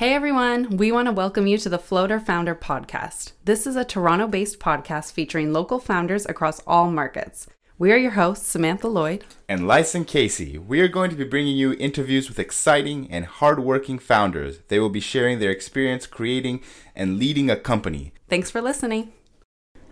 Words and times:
Hey 0.00 0.14
everyone, 0.14 0.78
we 0.78 0.90
want 0.90 1.08
to 1.08 1.12
welcome 1.12 1.46
you 1.46 1.58
to 1.58 1.68
the 1.68 1.78
Floater 1.78 2.18
Founder 2.18 2.54
Podcast. 2.54 3.32
This 3.44 3.66
is 3.66 3.76
a 3.76 3.84
Toronto 3.84 4.26
based 4.26 4.58
podcast 4.58 5.12
featuring 5.12 5.52
local 5.52 5.78
founders 5.78 6.24
across 6.24 6.62
all 6.66 6.90
markets. 6.90 7.46
We 7.76 7.92
are 7.92 7.98
your 7.98 8.12
hosts, 8.12 8.46
Samantha 8.46 8.88
Lloyd 8.88 9.26
and 9.46 9.68
Lyson 9.68 10.06
Casey. 10.06 10.56
We 10.56 10.80
are 10.80 10.88
going 10.88 11.10
to 11.10 11.16
be 11.16 11.24
bringing 11.24 11.54
you 11.54 11.74
interviews 11.74 12.30
with 12.30 12.38
exciting 12.38 13.10
and 13.10 13.26
hardworking 13.26 13.98
founders. 13.98 14.60
They 14.68 14.78
will 14.78 14.88
be 14.88 15.00
sharing 15.00 15.38
their 15.38 15.50
experience 15.50 16.06
creating 16.06 16.62
and 16.96 17.18
leading 17.18 17.50
a 17.50 17.56
company. 17.56 18.14
Thanks 18.26 18.50
for 18.50 18.62
listening. 18.62 19.12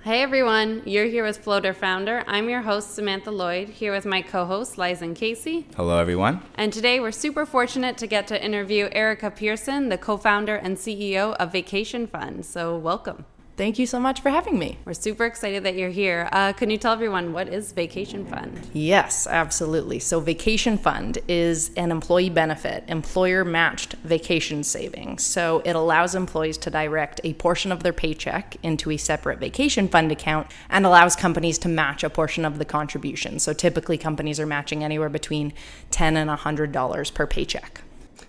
Hey 0.09 0.23
everyone, 0.23 0.81
you're 0.87 1.05
here 1.05 1.23
with 1.23 1.37
Floater 1.37 1.75
Founder. 1.75 2.25
I'm 2.27 2.49
your 2.49 2.63
host, 2.63 2.95
Samantha 2.95 3.31
Lloyd, 3.31 3.69
here 3.69 3.93
with 3.93 4.07
my 4.07 4.23
co 4.23 4.47
host, 4.47 4.79
Lyson 4.79 5.13
Casey. 5.13 5.67
Hello, 5.77 5.99
everyone. 5.99 6.41
And 6.55 6.73
today 6.73 6.99
we're 6.99 7.13
super 7.13 7.45
fortunate 7.45 7.99
to 7.99 8.07
get 8.07 8.27
to 8.29 8.43
interview 8.43 8.89
Erica 8.93 9.31
Pearson, 9.31 9.91
the 9.91 9.99
co 9.99 10.17
founder 10.17 10.57
and 10.57 10.79
CEO 10.79 11.35
of 11.35 11.53
Vacation 11.53 12.07
Fund. 12.07 12.47
So, 12.47 12.75
welcome. 12.75 13.27
Thank 13.59 13.81
you 13.81 13.87
so 13.87 13.99
much 13.99 14.21
for 14.21 14.31
having 14.31 14.57
me. 14.57 14.79
We're 14.85 14.95
super 14.95 15.27
excited 15.27 15.65
that 15.65 15.75
you're 15.75 15.91
here. 15.91 16.29
Uh, 16.31 16.53
can 16.53 16.71
you 16.71 16.79
tell 16.79 16.93
everyone 16.93 17.33
what 17.33 17.49
is 17.49 17.73
Vacation 17.73 18.25
Fund? 18.25 18.57
Yes, 18.73 19.27
absolutely. 19.27 19.99
So, 19.99 20.21
Vacation 20.21 20.79
Fund 20.79 21.19
is 21.27 21.73
an 21.77 21.91
employee 21.91 22.31
benefit, 22.31 22.85
employer 22.87 23.45
matched 23.45 23.95
vacation 24.05 24.63
savings. 24.63 25.25
So, 25.25 25.61
it 25.65 25.73
allows 25.73 26.15
employees 26.15 26.57
to 26.59 26.71
direct 26.71 27.21
a 27.25 27.35
portion 27.35 27.73
of 27.73 27.83
their 27.83 27.93
paycheck 27.93 28.57
into 28.63 28.93
a 28.93 28.97
separate 28.97 29.41
vacation 29.41 29.89
fund 29.89 30.13
account 30.13 30.47
and 30.71 30.87
allows 30.87 31.17
companies 31.17 31.59
to 31.59 31.69
match 31.69 32.05
a 32.05 32.11
portion 32.11 32.45
of 32.45 32.59
the 32.59 32.65
contribution. 32.65 33.41
So, 33.41 33.53
typically, 33.53 33.99
companies 33.99 34.39
are 34.39 34.47
matching 34.47 34.85
anywhere 34.85 35.09
between 35.09 35.53
10 35.91 36.17
and 36.17 36.31
$100 36.31 37.13
per 37.13 37.27
paycheck. 37.27 37.81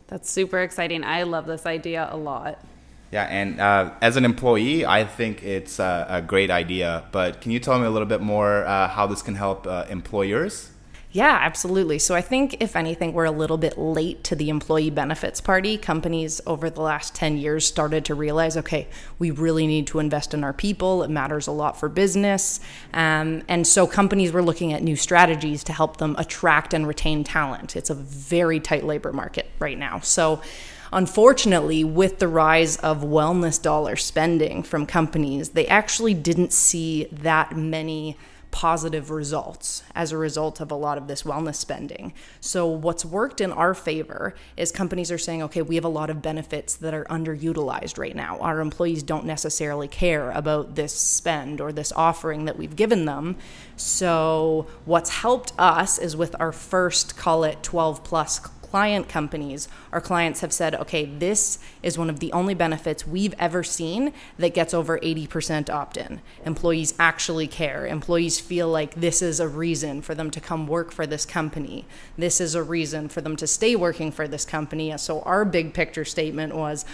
That's 0.07 0.27
super 0.27 0.59
exciting. 0.59 1.03
I 1.03 1.21
love 1.21 1.45
this 1.45 1.67
idea 1.67 2.09
a 2.11 2.17
lot. 2.17 2.65
Yeah, 3.11 3.23
and 3.23 3.59
uh, 3.59 3.91
as 4.01 4.17
an 4.17 4.25
employee, 4.25 4.85
I 4.85 5.03
think 5.03 5.43
it's 5.43 5.79
a, 5.79 6.05
a, 6.09 6.21
great 6.21 6.51
idea. 6.51 7.05
But 7.11 7.41
can 7.41 7.51
you 7.51 7.59
tell 7.59 7.79
me 7.79 7.85
a 7.85 7.89
little 7.89 8.07
bit 8.07 8.21
more 8.21 8.65
uh, 8.65 8.87
how 8.87 9.07
this 9.07 9.23
can 9.23 9.33
help 9.33 9.65
uh, 9.65 9.85
employers? 9.89 10.69
Yeah, 11.11 11.39
absolutely. 11.41 11.97
So 11.97 12.13
I 12.13 12.21
think, 12.21 12.57
if 12.59 12.75
anything, 12.75 13.13
we're 13.13 13.25
a 13.25 13.31
little 13.31 13.57
bit 13.57 13.79
late 13.79 14.23
to 14.25 14.35
the 14.35 14.49
employee 14.49 14.91
benefits 14.91 15.41
party. 15.41 15.75
Companies 15.75 16.39
over 16.45 16.69
the 16.69 16.81
last 16.81 17.15
10 17.15 17.37
years 17.37 17.65
started 17.65 18.05
to 18.05 18.13
realize 18.13 18.55
okay, 18.55 18.87
we 19.17 19.31
really 19.31 19.65
need 19.65 19.87
to 19.87 19.97
invest 19.97 20.35
in 20.35 20.43
our 20.43 20.53
people. 20.53 21.01
It 21.01 21.09
matters 21.09 21.47
a 21.47 21.51
lot 21.51 21.79
for 21.79 21.89
business. 21.89 22.59
Um, 22.93 23.41
and 23.47 23.65
so 23.65 23.87
companies 23.87 24.31
were 24.31 24.43
looking 24.43 24.71
at 24.71 24.83
new 24.83 24.95
strategies 24.95 25.63
to 25.63 25.73
help 25.73 25.97
them 25.97 26.15
attract 26.19 26.75
and 26.75 26.85
retain 26.85 27.23
talent. 27.23 27.75
It's 27.75 27.89
a 27.89 27.95
very 27.95 28.59
tight 28.59 28.85
labor 28.85 29.11
market 29.11 29.49
right 29.57 29.79
now. 29.79 30.01
So 30.01 30.43
Unfortunately, 30.91 31.83
with 31.83 32.19
the 32.19 32.27
rise 32.27 32.77
of 32.77 33.01
wellness 33.01 33.61
dollar 33.61 33.95
spending 33.95 34.63
from 34.63 34.85
companies, 34.85 35.49
they 35.49 35.67
actually 35.67 36.13
didn't 36.13 36.51
see 36.51 37.07
that 37.11 37.55
many 37.55 38.17
positive 38.51 39.11
results 39.11 39.83
as 39.93 40.11
a 40.11 40.17
result 40.17 40.59
of 40.59 40.71
a 40.71 40.75
lot 40.75 40.97
of 40.97 41.07
this 41.07 41.23
wellness 41.23 41.55
spending. 41.55 42.13
So, 42.39 42.65
what's 42.67 43.05
worked 43.05 43.41
in 43.41 43.51
our 43.51 43.73
favor 43.73 44.33
is 44.57 44.71
companies 44.71 45.11
are 45.11 45.17
saying, 45.17 45.43
okay, 45.43 45.61
we 45.61 45.75
have 45.75 45.85
a 45.85 45.89
lot 45.89 46.09
of 46.09 46.21
benefits 46.21 46.75
that 46.77 46.93
are 46.93 47.05
underutilized 47.05 47.97
right 47.97 48.15
now. 48.15 48.39
Our 48.39 48.59
employees 48.59 49.03
don't 49.03 49.25
necessarily 49.25 49.87
care 49.87 50.31
about 50.31 50.75
this 50.75 50.93
spend 50.93 51.61
or 51.61 51.71
this 51.71 51.91
offering 51.91 52.45
that 52.45 52.57
we've 52.57 52.75
given 52.75 53.05
them. 53.05 53.37
So, 53.75 54.67
what's 54.85 55.09
helped 55.09 55.53
us 55.57 55.99
is 55.99 56.15
with 56.15 56.35
our 56.39 56.51
first, 56.51 57.17
call 57.17 57.43
it 57.43 57.61
12 57.61 58.03
plus 58.03 58.39
client 58.69 59.09
companies, 59.09 59.67
our 59.91 60.01
clients 60.01 60.41
have 60.41 60.53
said, 60.53 60.75
okay, 60.75 61.05
this 61.05 61.57
is 61.81 61.97
one 61.97 62.09
of 62.09 62.19
the 62.19 62.31
only 62.33 62.53
benefits 62.53 63.07
we've 63.07 63.33
ever 63.39 63.63
seen 63.63 64.13
that 64.37 64.53
gets 64.53 64.73
over 64.73 64.99
80% 64.99 65.69
opt 65.69 65.97
in. 65.97 66.21
Employees 66.45 66.93
actually 66.99 67.47
care. 67.47 67.87
Employees 67.87 68.39
feel 68.39 68.67
like 68.67 68.93
this 68.93 69.21
is 69.23 69.39
a 69.39 69.47
reason 69.47 70.01
for 70.03 70.13
them 70.13 70.29
to 70.29 70.39
come 70.39 70.67
work 70.67 70.91
for 70.91 71.07
this 71.07 71.25
company. 71.25 71.85
This 72.17 72.39
is 72.39 72.53
a 72.53 72.61
reason 72.61 73.09
for 73.09 73.21
them 73.21 73.35
to 73.37 73.47
stay 73.47 73.75
working 73.75 74.11
for 74.11 74.27
this 74.27 74.45
company. 74.45 74.95
So, 74.97 75.21
our 75.21 75.45
big 75.45 75.73
picture 75.73 76.05
statement 76.05 76.55
was 76.55 76.85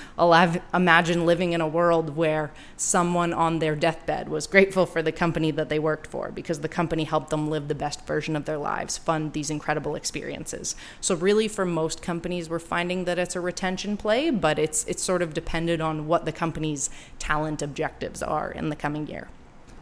imagine 0.74 1.26
living 1.26 1.52
in 1.54 1.62
a 1.62 1.68
world 1.68 2.16
where 2.16 2.52
someone 2.78 3.34
on 3.34 3.60
their 3.60 3.76
deathbed 3.76 4.30
was 4.30 4.48
grateful 4.48 4.86
for 4.86 5.02
the 5.02 5.12
company 5.12 5.52
that 5.52 5.70
they 5.70 5.80
worked 5.80 6.08
for 6.08 6.32
because 6.32 6.62
the 6.62 6.70
company 6.70 7.04
helped 7.04 7.30
them 7.30 7.50
live 7.50 7.68
the 7.68 7.76
best 7.76 8.06
version 8.08 8.36
of 8.36 8.46
their 8.46 8.58
lives, 8.58 8.98
fund 8.98 9.34
these 9.34 9.50
incredible 9.50 9.96
experiences. 9.96 10.76
So, 11.02 11.16
really, 11.16 11.48
for 11.48 11.65
most 11.66 12.02
companies, 12.02 12.50
we're 12.50 12.60
finding 12.60 13.06
that 13.06 13.20
it's 13.20 13.36
a 13.36 13.42
retention 13.42 13.98
play, 13.98 14.30
but 14.30 14.60
it's 14.60 14.86
it's 14.86 15.04
sort 15.04 15.22
of 15.22 15.34
dependent 15.34 15.82
on 15.82 16.08
what 16.08 16.26
the 16.26 16.32
company's 16.32 16.90
talent 17.20 17.62
objectives 17.62 18.22
are 18.22 18.52
in 18.52 18.70
the 18.70 18.76
coming 18.76 19.08
year. 19.08 19.28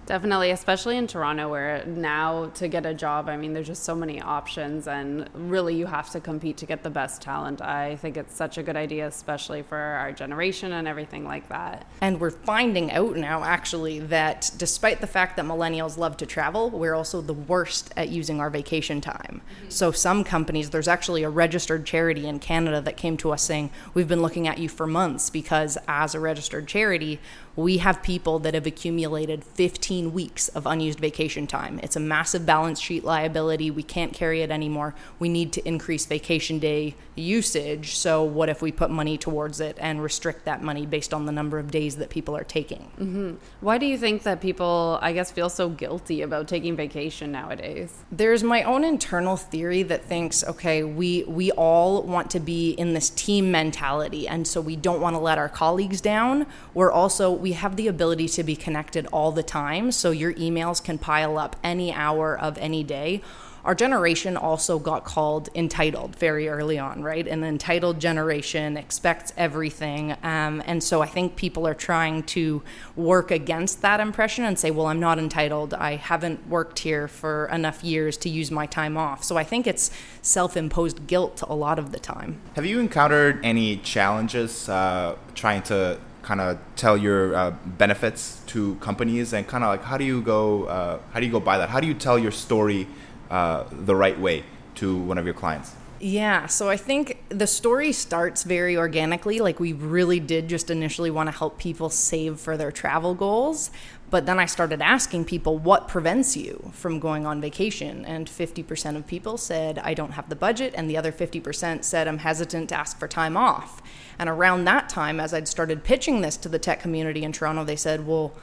Definitely, 0.05 0.51
especially 0.51 0.97
in 0.97 1.07
Toronto, 1.07 1.49
where 1.49 1.85
now 1.85 2.49
to 2.55 2.67
get 2.67 2.85
a 2.85 2.93
job, 2.93 3.29
I 3.29 3.37
mean, 3.37 3.53
there's 3.53 3.67
just 3.67 3.83
so 3.83 3.95
many 3.95 4.21
options, 4.21 4.87
and 4.87 5.29
really 5.33 5.75
you 5.75 5.85
have 5.85 6.09
to 6.11 6.19
compete 6.19 6.57
to 6.57 6.65
get 6.65 6.83
the 6.83 6.89
best 6.89 7.21
talent. 7.21 7.61
I 7.61 7.95
think 7.95 8.17
it's 8.17 8.35
such 8.35 8.57
a 8.57 8.63
good 8.63 8.75
idea, 8.75 9.07
especially 9.07 9.61
for 9.61 9.77
our 9.77 10.11
generation 10.11 10.73
and 10.73 10.87
everything 10.87 11.23
like 11.23 11.47
that. 11.49 11.87
And 12.01 12.19
we're 12.19 12.31
finding 12.31 12.91
out 12.91 13.15
now, 13.15 13.43
actually, 13.43 13.99
that 13.99 14.51
despite 14.57 14.99
the 14.99 15.07
fact 15.07 15.37
that 15.37 15.45
millennials 15.45 15.97
love 15.97 16.17
to 16.17 16.25
travel, 16.25 16.69
we're 16.69 16.95
also 16.95 17.21
the 17.21 17.33
worst 17.33 17.93
at 17.95 18.09
using 18.09 18.41
our 18.41 18.49
vacation 18.49 18.99
time. 18.99 19.41
Mm-hmm. 19.41 19.69
So, 19.69 19.91
some 19.91 20.25
companies, 20.25 20.71
there's 20.71 20.89
actually 20.89 21.23
a 21.23 21.29
registered 21.29 21.85
charity 21.85 22.27
in 22.27 22.39
Canada 22.39 22.81
that 22.81 22.97
came 22.97 23.15
to 23.17 23.31
us 23.31 23.41
saying, 23.41 23.69
We've 23.93 24.07
been 24.07 24.21
looking 24.21 24.47
at 24.47 24.57
you 24.57 24.67
for 24.67 24.85
months 24.85 25.29
because, 25.29 25.77
as 25.87 26.13
a 26.13 26.19
registered 26.19 26.67
charity, 26.67 27.19
we 27.55 27.77
have 27.77 28.01
people 28.01 28.39
that 28.39 28.53
have 28.53 28.65
accumulated 28.65 29.43
15 29.43 30.13
weeks 30.13 30.47
of 30.49 30.65
unused 30.65 30.99
vacation 30.99 31.45
time. 31.47 31.79
It's 31.83 31.95
a 31.95 31.99
massive 31.99 32.45
balance 32.45 32.79
sheet 32.79 33.03
liability. 33.03 33.69
We 33.69 33.83
can't 33.83 34.13
carry 34.13 34.41
it 34.41 34.51
anymore. 34.51 34.95
We 35.19 35.29
need 35.29 35.53
to 35.53 35.67
increase 35.67 36.05
vacation 36.05 36.59
day 36.59 36.95
usage. 37.15 37.95
So, 37.95 38.23
what 38.23 38.49
if 38.49 38.61
we 38.61 38.71
put 38.71 38.89
money 38.89 39.17
towards 39.17 39.59
it 39.59 39.77
and 39.79 40.01
restrict 40.01 40.45
that 40.45 40.63
money 40.63 40.85
based 40.85 41.13
on 41.13 41.25
the 41.25 41.31
number 41.31 41.59
of 41.59 41.69
days 41.69 41.97
that 41.97 42.09
people 42.09 42.35
are 42.35 42.43
taking? 42.43 42.91
Mm-hmm. 42.99 43.33
Why 43.61 43.77
do 43.77 43.85
you 43.85 43.97
think 43.97 44.23
that 44.23 44.41
people, 44.41 44.97
I 45.01 45.13
guess, 45.13 45.31
feel 45.31 45.49
so 45.49 45.69
guilty 45.69 46.21
about 46.21 46.47
taking 46.47 46.75
vacation 46.75 47.31
nowadays? 47.31 47.93
There's 48.11 48.43
my 48.43 48.63
own 48.63 48.83
internal 48.83 49.37
theory 49.37 49.83
that 49.83 50.05
thinks, 50.05 50.43
okay, 50.43 50.83
we, 50.83 51.23
we 51.25 51.51
all 51.51 52.01
want 52.03 52.31
to 52.31 52.39
be 52.39 52.71
in 52.71 52.93
this 52.93 53.09
team 53.11 53.51
mentality. 53.51 54.27
And 54.27 54.47
so 54.47 54.61
we 54.61 54.75
don't 54.75 55.01
want 55.01 55.15
to 55.15 55.19
let 55.19 55.37
our 55.37 55.49
colleagues 55.49 56.01
down. 56.01 56.47
We're 56.73 56.91
also, 56.91 57.31
we 57.43 57.51
have 57.51 57.75
the 57.75 57.89
ability 57.89 58.29
to 58.29 58.41
be 58.41 58.55
connected 58.55 59.05
all 59.07 59.33
the 59.33 59.43
time. 59.43 59.91
So 59.91 60.11
your 60.11 60.33
emails 60.35 60.81
can 60.81 60.97
pile 60.97 61.37
up 61.37 61.57
any 61.61 61.91
hour 61.91 62.39
of 62.39 62.57
any 62.57 62.85
day. 62.85 63.21
Our 63.65 63.75
generation 63.75 64.37
also 64.37 64.79
got 64.79 65.03
called 65.03 65.49
entitled 65.53 66.15
very 66.15 66.47
early 66.47 66.79
on, 66.79 67.03
right? 67.03 67.25
An 67.27 67.43
entitled 67.43 67.99
generation 67.99 68.77
expects 68.77 69.33
everything. 69.35 70.15
Um, 70.23 70.63
and 70.65 70.81
so 70.81 71.01
I 71.01 71.05
think 71.05 71.35
people 71.35 71.67
are 71.67 71.73
trying 71.73 72.23
to 72.23 72.61
work 72.95 73.29
against 73.29 73.81
that 73.81 73.99
impression 73.99 74.45
and 74.45 74.57
say, 74.57 74.71
well, 74.71 74.87
I'm 74.87 74.99
not 75.01 75.19
entitled. 75.19 75.73
I 75.73 75.95
haven't 75.95 76.47
worked 76.47 76.79
here 76.79 77.09
for 77.09 77.47
enough 77.47 77.83
years 77.83 78.15
to 78.17 78.29
use 78.29 78.51
my 78.51 78.65
time 78.65 78.97
off. 78.97 79.23
So 79.23 79.37
I 79.37 79.43
think 79.43 79.67
it's 79.67 79.91
self 80.21 80.55
imposed 80.55 81.07
guilt 81.07 81.41
a 81.41 81.55
lot 81.55 81.77
of 81.77 81.91
the 81.91 81.99
time. 81.99 82.41
Have 82.55 82.65
you 82.65 82.79
encountered 82.79 83.39
any 83.43 83.77
challenges 83.77 84.69
uh, 84.69 85.17
trying 85.35 85.61
to 85.63 85.99
kind 86.23 86.41
of 86.41 86.57
tell 86.75 86.97
your 86.97 87.35
uh, 87.35 87.51
benefits 87.65 88.41
to 88.47 88.75
companies 88.75 89.33
and 89.33 89.45
kind 89.47 89.63
of 89.63 89.69
like 89.69 89.83
how 89.83 89.97
do 89.97 90.05
you 90.05 90.21
go 90.21 90.65
uh, 90.65 90.99
how 91.11 91.19
do 91.19 91.25
you 91.25 91.31
go 91.31 91.39
by 91.39 91.57
that 91.57 91.69
how 91.69 91.79
do 91.79 91.87
you 91.87 91.93
tell 91.93 92.17
your 92.17 92.31
story 92.31 92.87
uh, 93.29 93.65
the 93.71 93.95
right 93.95 94.19
way 94.19 94.43
to 94.75 94.97
one 94.97 95.17
of 95.17 95.25
your 95.25 95.35
clients 95.35 95.75
yeah, 96.03 96.47
so 96.47 96.69
I 96.69 96.75
think 96.75 97.23
the 97.29 97.47
story 97.47 97.93
starts 97.93 98.43
very 98.43 98.75
organically. 98.75 99.39
Like, 99.39 99.61
we 99.61 99.71
really 99.71 100.19
did 100.19 100.49
just 100.49 100.69
initially 100.69 101.09
want 101.09 101.27
to 101.27 101.31
help 101.31 101.57
people 101.57 101.89
save 101.89 102.41
for 102.41 102.57
their 102.57 102.73
travel 102.73 103.15
goals. 103.15 103.71
But 104.13 104.27
then 104.27 104.37
I 104.37 104.45
started 104.45 104.79
asking 104.79 105.25
people, 105.25 105.57
what 105.57 105.87
prevents 105.87 106.37
you 106.37 106.69
from 106.71 106.99
going 106.99 107.25
on 107.25 107.41
vacation? 107.41 108.05
And 108.05 108.27
50% 108.27 108.95
of 108.95 109.07
people 109.07 109.39
said, 109.39 109.79
I 109.79 109.95
don't 109.95 110.11
have 110.11 110.29
the 110.29 110.35
budget. 110.35 110.75
And 110.77 110.87
the 110.87 110.95
other 110.95 111.11
50% 111.11 111.83
said, 111.83 112.07
I'm 112.07 112.19
hesitant 112.19 112.69
to 112.69 112.75
ask 112.75 112.99
for 112.99 113.07
time 113.07 113.35
off. 113.35 113.81
And 114.19 114.29
around 114.29 114.65
that 114.65 114.87
time, 114.87 115.19
as 115.19 115.33
I'd 115.33 115.47
started 115.47 115.83
pitching 115.83 116.21
this 116.21 116.37
to 116.37 116.47
the 116.47 116.59
tech 116.59 116.79
community 116.79 117.23
in 117.23 117.31
Toronto, 117.31 117.63
they 117.63 117.75
said, 117.75 118.05
well, 118.05 118.33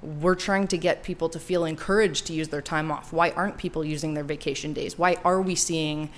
we're 0.00 0.36
trying 0.36 0.68
to 0.68 0.78
get 0.78 1.02
people 1.02 1.28
to 1.30 1.40
feel 1.40 1.64
encouraged 1.64 2.26
to 2.26 2.32
use 2.32 2.50
their 2.50 2.62
time 2.62 2.92
off. 2.92 3.12
Why 3.12 3.30
aren't 3.30 3.58
people 3.58 3.84
using 3.84 4.14
their 4.14 4.22
vacation 4.22 4.72
days? 4.72 4.96
Why 4.96 5.16
are 5.24 5.42
we 5.42 5.56
seeing 5.56 6.10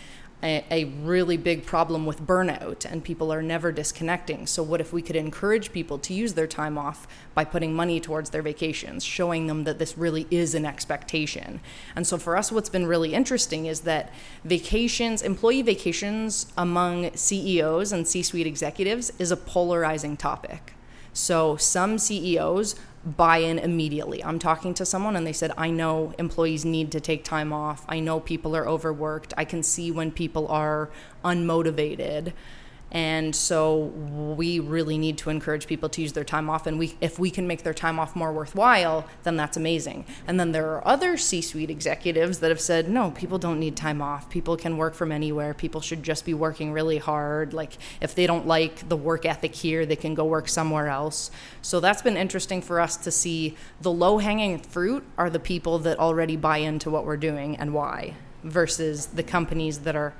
a, 0.43 0.64
a, 0.70 0.85
really 0.85 1.37
big 1.37 1.67
problem 1.67 2.06
with 2.06 2.25
burnout 2.25 2.85
and 2.85 3.02
people 3.02 3.32
are 3.32 3.43
never 3.43 3.73
disconnecting. 3.73 4.46
So, 4.46 4.62
what 4.62 4.81
if 4.81 4.93
we 4.93 5.02
could 5.02 5.17
encourage 5.17 5.73
people 5.73 5.99
to 5.99 6.14
use 6.14 6.35
their 6.35 6.46
time 6.46 6.79
off 6.79 7.08
by 7.35 7.44
putting 7.44 7.75
money 7.75 7.99
towards 7.99 8.31
their 8.31 8.43
vacations, 8.43 9.05
showing 9.05 9.49
them 9.49 9.64
that 9.64 9.79
this 9.79 9.99
really 9.99 10.26
is 10.31 10.55
an 10.55 10.64
expectation? 10.64 11.61
And 11.96 12.06
so, 12.06 12.19
for 12.19 12.37
us, 12.37 12.52
what's 12.52 12.69
been 12.69 12.87
really 12.87 13.14
interesting 13.14 13.67
is 13.67 13.81
that 13.81 14.12
vacations, 14.44 15.23
employee 15.23 15.62
vacations 15.62 16.52
among 16.56 17.14
CEOs 17.17 17.93
and 17.93 18.06
C 18.06 18.23
suite 18.23 18.46
executives 18.46 19.12
is 19.19 19.32
a 19.32 19.37
polarizing 19.37 20.17
topic. 20.17 20.75
So, 21.12 21.56
some 21.56 21.99
CEOs 21.99 22.75
buy 23.05 23.38
in 23.38 23.58
immediately. 23.58 24.22
I'm 24.22 24.38
talking 24.38 24.75
to 24.75 24.84
someone 24.84 25.16
and 25.16 25.26
they 25.26 25.32
said, 25.32 25.52
I 25.56 25.70
know 25.70 26.14
employees 26.19 26.64
need 26.64 26.93
to 26.93 27.00
take 27.00 27.25
time 27.25 27.52
off. 27.52 27.84
I 27.88 28.00
know 28.00 28.20
people 28.20 28.56
are 28.56 28.69
overworked. 28.69 29.32
I 29.37 29.44
can 29.44 29.62
see 29.62 29.90
when 29.90 30.10
people 30.10 30.49
are 30.49 30.90
unmotivated. 31.25 32.32
And 32.90 33.37
so 33.37 33.76
we 34.37 34.61
really 34.61 34.96
need 34.96 35.19
to 35.19 35.31
encourage 35.31 35.67
people 35.67 35.90
to 35.90 36.00
use 36.00 36.14
their 36.14 36.25
time 36.25 36.49
off. 36.49 36.67
And 36.67 36.79
we, 36.79 36.96
if 37.00 37.19
we 37.19 37.31
can 37.31 37.46
make 37.46 37.62
their 37.62 37.75
time 37.75 37.99
off 37.99 38.17
more 38.17 38.32
worthwhile, 38.32 39.06
then 39.25 39.37
that's 39.37 39.56
amazing. 39.58 40.06
And 40.26 40.40
then 40.40 40.52
there 40.52 40.70
are 40.70 40.87
other 40.88 41.19
C 41.19 41.43
suite 41.43 41.70
executives 41.70 42.38
that 42.38 42.49
have 42.49 42.61
said, 42.61 42.88
no, 42.88 43.11
people 43.11 43.38
don't 43.38 43.61
need 43.61 43.76
time 43.76 44.00
off. 44.00 44.31
People 44.31 44.56
can 44.56 44.79
work 44.79 44.94
from 44.94 45.12
anywhere. 45.12 45.52
People 45.52 45.82
should 45.82 46.02
just 46.02 46.25
be 46.25 46.32
working 46.32 46.73
really 46.73 46.99
hard. 46.99 47.52
Like 47.52 47.76
if 48.00 48.14
they 48.14 48.26
don't 48.26 48.46
like 48.46 48.88
the 48.88 48.96
work 48.96 49.26
ethic 49.26 49.55
here, 49.55 49.85
they 49.85 49.96
can 49.96 50.14
go 50.14 50.25
work 50.25 50.49
somewhere 50.49 50.88
else. 50.88 51.31
So 51.61 51.81
that's 51.81 52.00
been 52.00 52.17
interesting 52.17 52.62
for 52.62 52.81
us 52.81 52.96
to 52.99 53.11
see 53.11 53.56
the 53.82 53.93
low 53.93 54.19
hanging 54.19 54.58
fruit 54.58 55.05
are 55.19 55.29
the 55.29 55.38
people 55.38 55.79
that 55.81 55.99
already 55.99 56.37
buy 56.37 56.58
into 56.58 56.88
what 56.88 57.05
we're 57.05 57.19
doing 57.19 57.56
and 57.56 57.75
why 57.75 58.14
versus 58.44 59.06
the 59.06 59.23
companies 59.23 59.81
that 59.81 59.96
are 59.96 60.14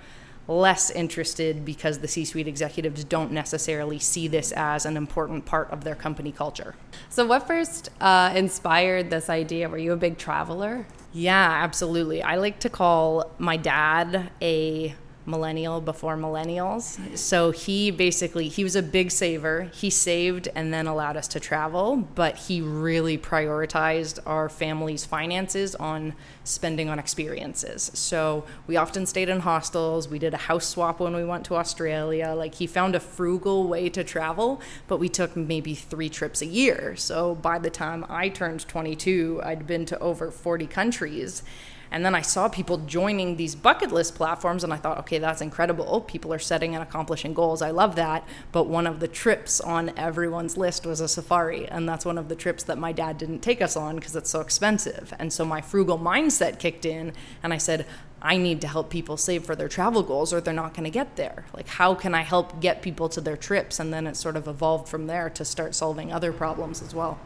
less 0.49 0.91
interested 0.91 1.65
because 1.65 1.99
the 1.99 2.09
C 2.09 2.25
suite 2.25 2.49
executives 2.49 3.05
don't 3.05 3.31
necessarily 3.31 3.99
see 3.99 4.27
this 4.27 4.51
as 4.53 4.87
an 4.87 4.97
important 4.97 5.45
part 5.45 5.71
of 5.71 5.85
their 5.85 5.95
company 5.95 6.33
culture. 6.33 6.75
So, 7.11 7.27
what 7.27 7.47
first 7.47 7.91
uh, 8.01 8.33
inspired 8.35 9.11
this 9.11 9.29
idea? 9.29 9.69
Were 9.69 9.79
you 9.79 9.93
a 9.93 9.97
big 9.97 10.19
traveler? 10.19 10.87
Yeah, 11.13 11.63
absolutely. 11.63 12.23
I 12.23 12.37
like 12.37 12.61
to 12.61 12.71
call 12.71 13.31
my 13.39 13.57
dad 13.57 14.31
a 14.43 14.95
millennial 15.29 15.81
before 15.81 16.17
millennials. 16.17 17.17
So 17.17 17.51
he 17.51 17.91
basically 17.91 18.49
he 18.49 18.65
was 18.65 18.75
a 18.75 18.83
big 18.83 19.11
saver. 19.11 19.71
He 19.75 19.91
saved 19.91 20.49
and 20.55 20.73
then 20.73 20.87
allowed 20.87 21.17
us 21.17 21.29
to 21.29 21.41
travel, 21.41 21.97
but 21.97 22.37
he 22.37 22.61
really 22.61 23.19
prioritized 23.19 24.19
our 24.27 24.49
family's 24.49 25.05
finances 25.05 25.75
on 25.75 26.15
spending 26.45 26.89
on 26.89 26.99
experiences. 26.99 27.91
So 27.95 28.45
we 28.67 28.77
often 28.77 29.05
stayed 29.05 29.29
in 29.29 29.41
hostels. 29.41 30.09
We 30.09 30.19
did 30.19 30.33
a 30.33 30.39
house 30.39 30.67
swap 30.67 30.99
when 30.99 31.15
we 31.15 31.25
went 31.25 31.45
to 31.47 31.57
Australia. 31.57 32.35
Like 32.35 32.55
he 32.55 32.67
found 32.67 32.95
a 32.95 33.01
frugal 33.01 33.69
way 33.69 33.91
to 33.91 34.03
travel, 34.03 34.63
but 34.87 34.97
we 34.97 35.09
took 35.09 35.37
maybe 35.37 35.75
3 35.75 36.09
trips 36.09 36.41
a 36.41 36.47
year. 36.47 36.97
So 36.97 37.35
by 37.35 37.59
the 37.59 37.71
time 37.71 38.07
I 38.09 38.31
turned 38.31 38.67
22, 38.67 39.43
I'd 39.45 39.67
been 39.67 39.85
to 39.87 39.99
over 39.99 40.31
40 40.31 40.67
countries 40.67 41.43
and 41.91 42.05
then 42.05 42.15
I 42.15 42.23
saw 42.23 42.49
people 42.49 42.79
joining 42.79 43.37
these 43.37 43.55
bucket 43.55 43.93
list 43.93 44.15
platforms, 44.15 44.65
and 44.65 44.73
I 44.73 44.77
thought, 44.77 44.99
okay, 44.99 45.19
that's 45.19 45.41
incredible. 45.41 46.01
People 46.03 46.33
are 46.33 46.39
setting 46.39 46.75
and 46.75 46.83
accomplishing 46.83 47.35
goals. 47.35 47.63
I 47.63 47.71
love 47.71 47.97
that. 47.97 48.27
But 48.53 48.67
one 48.67 48.87
of 48.87 49.01
the 49.01 49.09
trips 49.09 49.61
on 49.61 49.93
everyone's 49.97 50.57
list 50.57 50.87
was 50.87 51.01
a 51.01 51.09
safari. 51.09 51.67
And 51.69 51.89
that's 51.89 52.05
one 52.05 52.19
of 52.19 52.29
the 52.29 52.37
trips 52.37 52.63
that 52.65 52.79
my 52.79 52.93
dad 52.93 53.19
didn't 53.19 53.41
take 53.41 53.63
us 53.63 53.77
on 53.77 53.97
because 53.97 54.17
it's 54.17 54.31
so 54.31 54.41
expensive. 54.41 55.15
And 55.19 55.33
so 55.33 55.45
my 55.45 55.61
frugal 55.61 55.99
mindset 55.99 56.59
kicked 56.59 56.85
in, 56.85 57.13
and 57.43 57.53
I 57.53 57.59
said, 57.59 57.87
I 58.21 58.37
need 58.37 58.61
to 58.63 58.69
help 58.69 58.91
people 58.91 59.17
save 59.17 59.45
for 59.45 59.55
their 59.55 59.69
travel 59.69 60.03
goals 60.03 60.33
or 60.33 60.41
they're 60.41 60.53
not 60.53 60.75
going 60.75 60.85
to 60.85 60.91
get 60.91 61.17
there. 61.17 61.45
Like, 61.55 61.69
how 61.69 61.95
can 61.95 62.15
I 62.15 62.23
help 62.23 62.61
get 62.61 62.83
people 62.83 63.09
to 63.11 63.21
their 63.21 63.37
trips? 63.37 63.79
And 63.79 63.93
then 63.93 64.09
it 64.09 64.17
sort 64.17 64.37
of 64.37 64.49
evolved 64.49 64.89
from 64.89 65.07
there 65.07 65.31
to 65.31 65.45
start 65.45 65.75
solving 65.75 66.13
other 66.13 66.33
problems 66.33 66.83
as 66.83 66.95
well. 66.95 67.21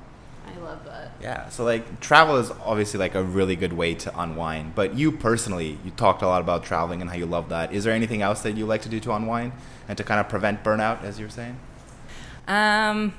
I 0.47 0.59
love 0.61 0.85
that. 0.85 1.13
Yeah, 1.21 1.49
so 1.49 1.65
like 1.65 2.01
travel 2.01 2.37
is 2.37 2.51
obviously 2.65 2.99
like 2.99 3.15
a 3.15 3.23
really 3.23 3.57
good 3.57 3.73
way 3.73 3.95
to 3.95 4.21
unwind. 4.21 4.75
But 4.75 4.95
you 4.95 5.13
personally, 5.13 5.79
you 5.85 5.91
talked 5.93 6.23
a 6.23 6.27
lot 6.27 6.41
about 6.41 6.65
traveling 6.65 7.01
and 7.01 7.11
how 7.11 7.17
you 7.17 7.27
love 7.27 7.49
that. 7.51 7.73
Is 7.73 7.85
there 7.85 7.93
anything 7.93 8.23
else 8.23 8.43
that 8.43 8.57
you 8.57 8.67
like 8.67 8.83
to 8.83 8.89
do 8.89 9.01
to 9.01 9.13
unwind 9.13 9.53
and 9.89 9.97
to 9.99 10.05
kind 10.05 10.21
of 10.21 10.29
prevent 10.29 10.65
burnout, 10.65 11.03
as 11.05 11.19
you 11.19 11.27
were 11.27 11.31
saying? 11.31 11.59
Um, 12.49 13.15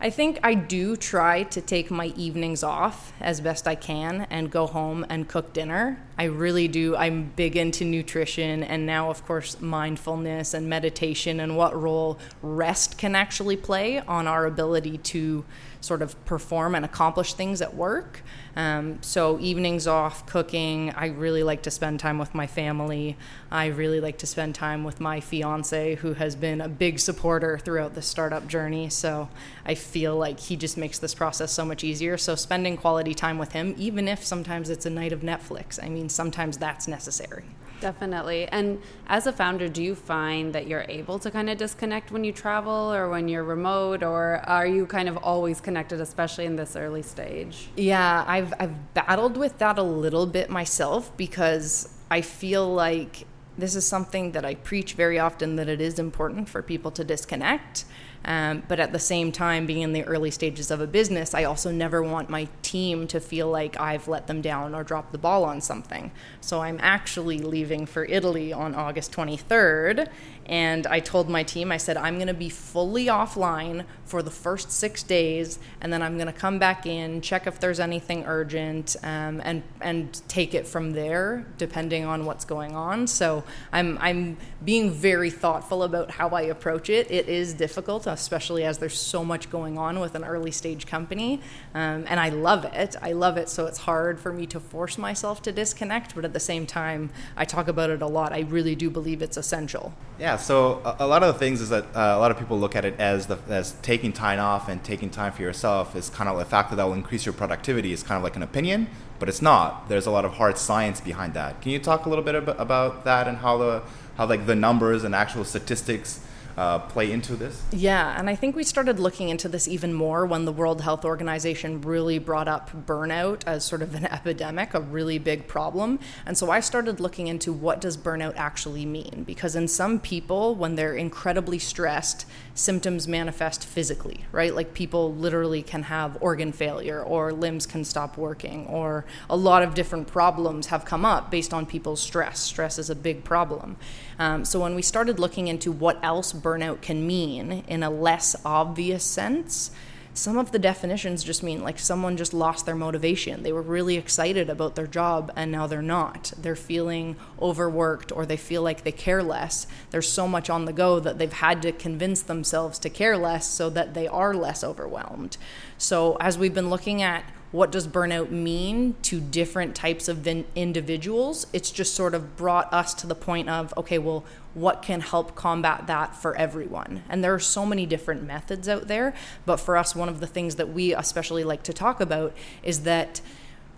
I 0.00 0.10
think 0.10 0.40
I 0.42 0.54
do 0.54 0.96
try 0.96 1.44
to 1.44 1.60
take 1.60 1.88
my 1.88 2.06
evenings 2.16 2.64
off 2.64 3.12
as 3.20 3.40
best 3.40 3.68
I 3.68 3.76
can 3.76 4.26
and 4.30 4.50
go 4.50 4.66
home 4.66 5.06
and 5.08 5.28
cook 5.28 5.52
dinner. 5.52 6.02
I 6.18 6.24
really 6.24 6.68
do. 6.68 6.94
I'm 6.96 7.32
big 7.36 7.56
into 7.56 7.84
nutrition 7.84 8.62
and 8.62 8.86
now, 8.86 9.10
of 9.10 9.24
course, 9.26 9.60
mindfulness 9.60 10.54
and 10.54 10.68
meditation 10.68 11.40
and 11.40 11.56
what 11.56 11.80
role 11.80 12.18
rest 12.42 12.98
can 12.98 13.14
actually 13.14 13.56
play 13.56 14.00
on 14.00 14.26
our 14.26 14.46
ability 14.46 14.98
to 14.98 15.44
sort 15.82 16.00
of 16.02 16.24
perform 16.24 16.74
and 16.74 16.84
accomplish 16.84 17.34
things 17.34 17.60
at 17.60 17.74
work. 17.74 18.22
Um, 18.54 18.98
so, 19.02 19.38
evenings 19.40 19.86
off, 19.86 20.26
cooking. 20.26 20.92
I 20.94 21.06
really 21.06 21.42
like 21.42 21.62
to 21.62 21.70
spend 21.70 22.00
time 22.00 22.18
with 22.18 22.34
my 22.34 22.46
family. 22.46 23.16
I 23.50 23.66
really 23.66 24.00
like 24.00 24.18
to 24.18 24.26
spend 24.26 24.54
time 24.54 24.84
with 24.84 25.00
my 25.00 25.20
fiance, 25.20 25.96
who 25.96 26.14
has 26.14 26.36
been 26.36 26.60
a 26.60 26.68
big 26.68 26.98
supporter 26.98 27.58
throughout 27.58 27.94
the 27.94 28.02
startup 28.02 28.46
journey. 28.46 28.90
So, 28.90 29.28
I 29.64 29.74
feel 29.74 30.16
like 30.16 30.38
he 30.38 30.56
just 30.56 30.76
makes 30.76 30.98
this 30.98 31.14
process 31.14 31.50
so 31.50 31.64
much 31.64 31.82
easier. 31.82 32.18
So, 32.18 32.34
spending 32.34 32.76
quality 32.76 33.14
time 33.14 33.38
with 33.38 33.52
him, 33.52 33.74
even 33.78 34.06
if 34.06 34.22
sometimes 34.22 34.68
it's 34.68 34.86
a 34.86 34.90
night 34.90 35.12
of 35.12 35.20
Netflix, 35.20 35.82
I 35.82 35.88
mean, 35.88 36.01
sometimes 36.10 36.58
that's 36.58 36.88
necessary. 36.88 37.44
Definitely. 37.82 38.46
And 38.46 38.80
as 39.08 39.26
a 39.26 39.32
founder, 39.32 39.68
do 39.68 39.82
you 39.82 39.96
find 39.96 40.54
that 40.54 40.68
you're 40.68 40.86
able 40.88 41.18
to 41.18 41.32
kind 41.32 41.50
of 41.50 41.58
disconnect 41.58 42.12
when 42.12 42.22
you 42.22 42.32
travel 42.32 42.94
or 42.94 43.10
when 43.10 43.26
you're 43.26 43.42
remote, 43.42 44.04
or 44.04 44.40
are 44.46 44.66
you 44.66 44.86
kind 44.86 45.08
of 45.08 45.16
always 45.16 45.60
connected, 45.60 46.00
especially 46.00 46.44
in 46.44 46.54
this 46.54 46.76
early 46.76 47.02
stage? 47.02 47.68
Yeah, 47.76 48.24
I've, 48.26 48.54
I've 48.60 48.94
battled 48.94 49.36
with 49.36 49.58
that 49.58 49.78
a 49.78 49.82
little 49.82 50.26
bit 50.26 50.48
myself 50.48 51.14
because 51.16 51.92
I 52.08 52.20
feel 52.20 52.72
like 52.72 53.26
this 53.58 53.74
is 53.74 53.84
something 53.84 54.32
that 54.32 54.44
I 54.44 54.54
preach 54.54 54.94
very 54.94 55.18
often 55.18 55.56
that 55.56 55.68
it 55.68 55.80
is 55.80 55.98
important 55.98 56.48
for 56.48 56.62
people 56.62 56.92
to 56.92 57.02
disconnect. 57.02 57.84
Um, 58.24 58.62
but 58.68 58.78
at 58.78 58.92
the 58.92 58.98
same 58.98 59.32
time, 59.32 59.66
being 59.66 59.82
in 59.82 59.92
the 59.92 60.04
early 60.04 60.30
stages 60.30 60.70
of 60.70 60.80
a 60.80 60.86
business, 60.86 61.34
I 61.34 61.44
also 61.44 61.70
never 61.72 62.02
want 62.02 62.30
my 62.30 62.48
team 62.62 63.06
to 63.08 63.20
feel 63.20 63.48
like 63.48 63.78
I've 63.80 64.08
let 64.08 64.26
them 64.26 64.40
down 64.40 64.74
or 64.74 64.84
dropped 64.84 65.12
the 65.12 65.18
ball 65.18 65.44
on 65.44 65.60
something. 65.60 66.12
So 66.40 66.60
I'm 66.60 66.78
actually 66.80 67.38
leaving 67.38 67.86
for 67.86 68.04
Italy 68.04 68.52
on 68.52 68.74
August 68.74 69.12
23rd. 69.12 70.08
And 70.46 70.86
I 70.86 71.00
told 71.00 71.28
my 71.28 71.42
team, 71.42 71.70
I 71.72 71.76
said, 71.76 71.96
I'm 71.96 72.16
going 72.16 72.26
to 72.26 72.34
be 72.34 72.48
fully 72.48 73.06
offline 73.06 73.84
for 74.04 74.22
the 74.22 74.30
first 74.30 74.70
six 74.70 75.02
days, 75.02 75.58
and 75.80 75.92
then 75.92 76.02
I'm 76.02 76.16
going 76.16 76.26
to 76.26 76.32
come 76.32 76.58
back 76.58 76.84
in, 76.84 77.20
check 77.20 77.46
if 77.46 77.60
there's 77.60 77.80
anything 77.80 78.24
urgent, 78.26 78.96
um, 79.02 79.40
and 79.44 79.62
and 79.80 80.20
take 80.28 80.54
it 80.54 80.66
from 80.66 80.92
there, 80.92 81.46
depending 81.58 82.04
on 82.04 82.26
what's 82.26 82.44
going 82.44 82.74
on. 82.74 83.06
So 83.06 83.44
I'm 83.72 83.98
I'm 84.00 84.36
being 84.64 84.90
very 84.90 85.30
thoughtful 85.30 85.82
about 85.82 86.10
how 86.10 86.28
I 86.30 86.42
approach 86.42 86.90
it. 86.90 87.10
It 87.10 87.28
is 87.28 87.54
difficult 87.54 88.06
especially 88.06 88.64
as 88.64 88.78
there's 88.78 88.98
so 88.98 89.24
much 89.24 89.50
going 89.50 89.78
on 89.78 90.00
with 90.00 90.14
an 90.14 90.24
early 90.24 90.50
stage 90.50 90.86
company. 90.86 91.40
Um, 91.74 92.04
and 92.08 92.18
I 92.18 92.28
love 92.30 92.64
it. 92.64 92.96
I 93.00 93.12
love 93.12 93.36
it. 93.36 93.48
So 93.48 93.66
it's 93.66 93.78
hard 93.78 94.18
for 94.20 94.32
me 94.32 94.46
to 94.46 94.60
force 94.60 94.98
myself 94.98 95.42
to 95.42 95.52
disconnect, 95.52 96.14
but 96.14 96.24
at 96.24 96.32
the 96.32 96.40
same 96.40 96.66
time, 96.66 97.10
I 97.36 97.44
talk 97.44 97.68
about 97.68 97.90
it 97.90 98.02
a 98.02 98.06
lot. 98.06 98.32
I 98.32 98.40
really 98.40 98.74
do 98.74 98.90
believe 98.90 99.22
it's 99.22 99.36
essential. 99.36 99.94
Yeah. 100.18 100.31
So 100.36 100.80
a, 100.84 101.04
a 101.04 101.06
lot 101.06 101.22
of 101.22 101.32
the 101.32 101.38
things 101.38 101.60
is 101.60 101.68
that 101.70 101.84
uh, 101.94 102.14
a 102.16 102.18
lot 102.18 102.30
of 102.30 102.38
people 102.38 102.58
look 102.58 102.76
at 102.76 102.84
it 102.84 102.98
as 102.98 103.26
the 103.26 103.38
as 103.48 103.72
taking 103.82 104.12
time 104.12 104.40
off 104.40 104.68
and 104.68 104.82
taking 104.82 105.10
time 105.10 105.32
for 105.32 105.42
yourself 105.42 105.96
is 105.96 106.10
kind 106.10 106.28
of 106.28 106.38
a 106.38 106.44
factor 106.44 106.76
that 106.76 106.84
will 106.84 106.94
increase 106.94 107.26
your 107.26 107.32
productivity. 107.32 107.92
Is 107.92 108.02
kind 108.02 108.16
of 108.16 108.22
like 108.22 108.36
an 108.36 108.42
opinion, 108.42 108.88
but 109.18 109.28
it's 109.28 109.42
not. 109.42 109.88
There's 109.88 110.06
a 110.06 110.10
lot 110.10 110.24
of 110.24 110.34
hard 110.34 110.58
science 110.58 111.00
behind 111.00 111.34
that. 111.34 111.60
Can 111.60 111.72
you 111.72 111.78
talk 111.78 112.06
a 112.06 112.08
little 112.08 112.24
bit 112.24 112.34
about 112.36 113.04
that 113.04 113.28
and 113.28 113.38
how 113.38 113.58
the 113.58 113.82
how 114.16 114.26
like 114.26 114.46
the 114.46 114.56
numbers 114.56 115.04
and 115.04 115.14
actual 115.14 115.44
statistics 115.44 116.20
uh, 116.56 116.80
play 116.80 117.10
into 117.10 117.36
this? 117.36 117.62
Yeah, 117.72 118.18
and 118.18 118.28
I 118.28 118.34
think 118.34 118.56
we 118.56 118.64
started 118.64 118.98
looking 118.98 119.28
into 119.28 119.48
this 119.48 119.66
even 119.68 119.92
more 119.94 120.26
when 120.26 120.44
the 120.44 120.52
World 120.52 120.80
Health 120.80 121.04
Organization 121.04 121.80
really 121.80 122.18
brought 122.18 122.48
up 122.48 122.70
burnout 122.86 123.42
as 123.46 123.64
sort 123.64 123.82
of 123.82 123.94
an 123.94 124.04
epidemic, 124.12 124.74
a 124.74 124.80
really 124.80 125.18
big 125.18 125.48
problem. 125.48 125.98
And 126.26 126.36
so 126.36 126.50
I 126.50 126.60
started 126.60 127.00
looking 127.00 127.26
into 127.26 127.52
what 127.52 127.80
does 127.80 127.96
burnout 127.96 128.34
actually 128.36 128.84
mean 128.84 129.24
because 129.26 129.56
in 129.56 129.68
some 129.68 129.98
people 129.98 130.54
when 130.54 130.76
they're 130.76 130.94
incredibly 130.94 131.58
stressed, 131.58 132.26
symptoms 132.54 133.08
manifest 133.08 133.64
physically, 133.64 134.24
right? 134.30 134.54
Like 134.54 134.74
people 134.74 135.14
literally 135.14 135.62
can 135.62 135.84
have 135.84 136.18
organ 136.20 136.52
failure 136.52 137.02
or 137.02 137.32
limbs 137.32 137.66
can 137.66 137.84
stop 137.84 138.16
working 138.18 138.66
or 138.66 139.04
a 139.30 139.36
lot 139.36 139.62
of 139.62 139.74
different 139.74 140.06
problems 140.06 140.66
have 140.66 140.84
come 140.84 141.04
up 141.04 141.30
based 141.30 141.54
on 141.54 141.66
people's 141.66 142.00
stress. 142.00 142.40
Stress 142.40 142.78
is 142.78 142.90
a 142.90 142.94
big 142.94 143.24
problem. 143.24 143.76
Um, 144.22 144.44
so 144.44 144.60
when 144.60 144.76
we 144.76 144.82
started 144.82 145.18
looking 145.18 145.48
into 145.48 145.72
what 145.72 145.98
else 146.00 146.32
burnout 146.32 146.80
can 146.80 147.04
mean 147.04 147.64
in 147.66 147.82
a 147.82 147.90
less 147.90 148.36
obvious 148.44 149.02
sense, 149.02 149.72
some 150.14 150.38
of 150.38 150.52
the 150.52 150.60
definitions 150.60 151.24
just 151.24 151.42
mean 151.42 151.64
like 151.64 151.80
someone 151.80 152.16
just 152.16 152.32
lost 152.32 152.64
their 152.64 152.76
motivation. 152.76 153.42
They 153.42 153.52
were 153.52 153.62
really 153.62 153.96
excited 153.96 154.48
about 154.48 154.76
their 154.76 154.86
job 154.86 155.32
and 155.34 155.50
now 155.50 155.66
they're 155.66 155.82
not. 155.82 156.32
They're 156.38 156.54
feeling 156.54 157.16
overworked 157.40 158.12
or 158.12 158.24
they 158.24 158.36
feel 158.36 158.62
like 158.62 158.84
they 158.84 158.92
care 158.92 159.24
less. 159.24 159.66
There's 159.90 160.08
so 160.08 160.28
much 160.28 160.48
on 160.48 160.66
the 160.66 160.72
go 160.72 161.00
that 161.00 161.18
they've 161.18 161.32
had 161.32 161.60
to 161.62 161.72
convince 161.72 162.22
themselves 162.22 162.78
to 162.78 162.90
care 162.90 163.16
less 163.16 163.48
so 163.48 163.70
that 163.70 163.92
they 163.92 164.06
are 164.06 164.34
less 164.34 164.62
overwhelmed. 164.62 165.36
So, 165.78 166.16
as 166.20 166.38
we've 166.38 166.54
been 166.54 166.70
looking 166.70 167.02
at 167.02 167.24
what 167.52 167.70
does 167.70 167.86
burnout 167.86 168.30
mean 168.30 168.96
to 169.02 169.20
different 169.20 169.76
types 169.76 170.08
of 170.08 170.26
individuals? 170.26 171.46
It's 171.52 171.70
just 171.70 171.94
sort 171.94 172.14
of 172.14 172.36
brought 172.36 172.72
us 172.72 172.94
to 172.94 173.06
the 173.06 173.14
point 173.14 173.48
of 173.48 173.72
okay 173.76 173.98
well 173.98 174.24
what 174.54 174.82
can 174.82 175.00
help 175.00 175.34
combat 175.34 175.86
that 175.86 176.14
for 176.16 176.36
everyone? 176.36 177.04
And 177.08 177.22
there 177.22 177.32
are 177.32 177.38
so 177.38 177.64
many 177.64 177.86
different 177.86 178.22
methods 178.24 178.68
out 178.68 178.88
there 178.88 179.14
but 179.46 179.58
for 179.58 179.76
us 179.76 179.94
one 179.94 180.08
of 180.08 180.20
the 180.20 180.26
things 180.26 180.56
that 180.56 180.70
we 180.72 180.94
especially 180.94 181.44
like 181.44 181.62
to 181.64 181.72
talk 181.72 182.00
about 182.00 182.34
is 182.62 182.80
that 182.80 183.20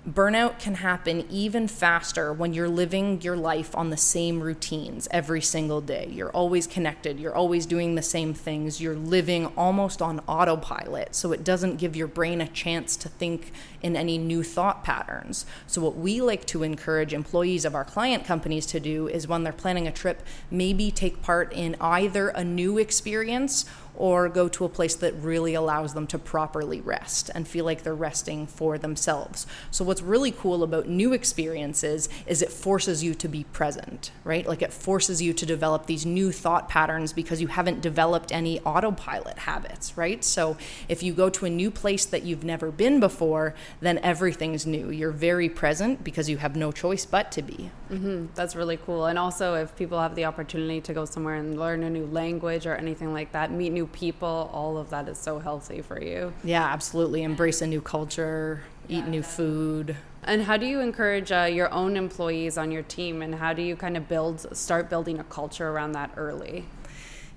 Burnout 0.09 0.59
can 0.59 0.75
happen 0.75 1.25
even 1.31 1.67
faster 1.67 2.31
when 2.31 2.53
you're 2.53 2.69
living 2.69 3.23
your 3.23 3.39
life 3.39 3.75
on 3.75 3.89
the 3.89 3.97
same 3.97 4.43
routines 4.43 5.09
every 5.11 5.41
single 5.41 5.81
day. 5.81 6.11
You're 6.13 6.31
always 6.31 6.67
connected, 6.67 7.19
you're 7.19 7.35
always 7.35 7.65
doing 7.65 7.95
the 7.95 8.03
same 8.03 8.35
things, 8.35 8.83
you're 8.83 8.97
living 8.97 9.47
almost 9.57 10.03
on 10.03 10.21
autopilot, 10.29 11.15
so 11.15 11.33
it 11.33 11.43
doesn't 11.43 11.77
give 11.77 11.97
your 11.97 12.07
brain 12.07 12.43
a 12.43 12.49
chance 12.49 12.97
to 12.97 13.09
think 13.09 13.51
in 13.81 13.97
any 13.97 14.19
new 14.19 14.43
thought 14.43 14.85
patterns. 14.85 15.47
So, 15.67 15.81
what 15.81 15.97
we 15.97 16.21
like 16.21 16.45
to 16.49 16.63
encourage 16.63 17.15
employees 17.15 17.65
of 17.65 17.75
our 17.75 17.85
client 17.85 18.27
companies 18.27 18.67
to 18.67 18.81
do 18.81 19.09
is 19.09 19.27
when 19.27 19.43
they're 19.43 19.55
planning 19.55 19.89
a 19.89 19.93
trip, 19.93 20.23
maybe 20.51 20.91
take 20.91 21.23
part 21.23 21.51
in 21.55 21.77
either 21.81 22.29
a 22.29 22.45
new 22.45 22.77
experience 22.77 23.65
or 23.97 24.29
go 24.29 24.49
to 24.49 24.65
a 24.65 24.69
place 24.69 24.95
that 24.97 25.15
really 25.15 25.55
allows 25.55 25.95
them 25.95 26.07
to 26.09 26.19
properly 26.19 26.81
rest 26.81 27.31
and 27.35 27.47
feel 27.47 27.65
like 27.65 27.83
they're 27.83 27.95
resting 27.95 28.47
for 28.47 28.79
themselves. 28.79 29.47
So, 29.71 29.85
what's 29.85 30.03
really 30.03 30.33
cool 30.33 30.63
about 30.63 30.89
new 30.89 31.13
experiences 31.13 32.09
is 32.27 32.43
it 32.43 32.53
forces 32.53 33.03
you 33.05 33.15
to 33.15 33.29
be 33.29 33.45
present, 33.45 34.11
right? 34.25 34.47
Like 34.47 34.63
it 34.63 34.73
forces 34.73 35.23
you 35.23 35.33
to 35.35 35.47
develop 35.47 35.87
these 35.87 36.05
new 36.05 36.33
thought 36.33 36.69
patterns 36.69 37.13
because 37.13 37.41
you 37.41 37.49
haven't 37.49 37.81
developed 37.81 38.33
any 38.33 38.61
autopilot 38.61 39.39
habits, 39.41 39.97
right? 39.97 40.25
So, 40.25 40.57
if 40.89 41.03
you 41.03 41.13
go 41.13 41.31
to 41.31 41.47
a 41.47 41.51
new 41.51 41.71
place 41.71 42.05
that 42.07 42.25
you've 42.25 42.45
never 42.45 42.71
been 42.71 43.01
before, 43.01 43.55
then 43.81 43.99
everything's 43.99 44.67
new. 44.67 44.91
You're 44.91 45.11
very 45.11 45.49
present 45.49 46.03
because 46.03 46.29
you 46.29 46.39
have 46.39 46.57
no 46.57 46.73
choice 46.73 47.07
but 47.07 47.31
to 47.33 47.43
be. 47.43 47.71
Mm-hmm. 47.91 48.27
That's 48.35 48.57
really 48.57 48.77
cool. 48.77 49.07
And 49.07 49.19
also, 49.19 49.55
if 49.55 49.77
people 49.77 50.01
have 50.01 50.15
the 50.15 50.25
opportunity 50.25 50.81
to 50.83 50.95
go 50.95 51.05
somewhere 51.05 51.37
and 51.37 51.59
learn 51.59 51.83
a 51.83 51.91
new 51.91 52.07
language 52.07 52.67
or 52.67 52.75
anything 52.75 53.13
like 53.13 53.33
that, 53.33 53.53
meet 53.53 53.71
new 53.71 53.84
people, 53.89 54.51
all 54.53 54.77
of 54.77 54.91
that 54.91 55.09
is 55.09 55.19
so 55.19 55.39
healthy 55.39 55.83
for 55.83 56.01
you. 56.01 56.33
Yeah, 56.43 56.65
absolutely. 56.65 57.23
Embrace 57.23 57.63
a 57.63 57.67
new 57.67 57.81
culture, 57.81 58.63
eat 58.89 59.05
yeah. 59.05 59.09
new 59.09 59.23
food. 59.23 59.97
And 60.23 60.43
how 60.43 60.57
do 60.57 60.67
you 60.67 60.81
encourage 60.81 61.31
uh, 61.33 61.49
your 61.53 61.73
own 61.73 61.97
employees 61.97 62.57
on 62.57 62.71
your 62.71 62.83
team, 62.83 63.21
and 63.21 63.35
how 63.35 63.53
do 63.53 63.63
you 63.63 63.77
kind 63.77 63.97
of 63.97 64.09
build, 64.09 64.57
start 64.57 64.89
building 64.89 65.19
a 65.19 65.25
culture 65.25 65.69
around 65.69 65.93
that 65.93 66.13
early? 66.17 66.65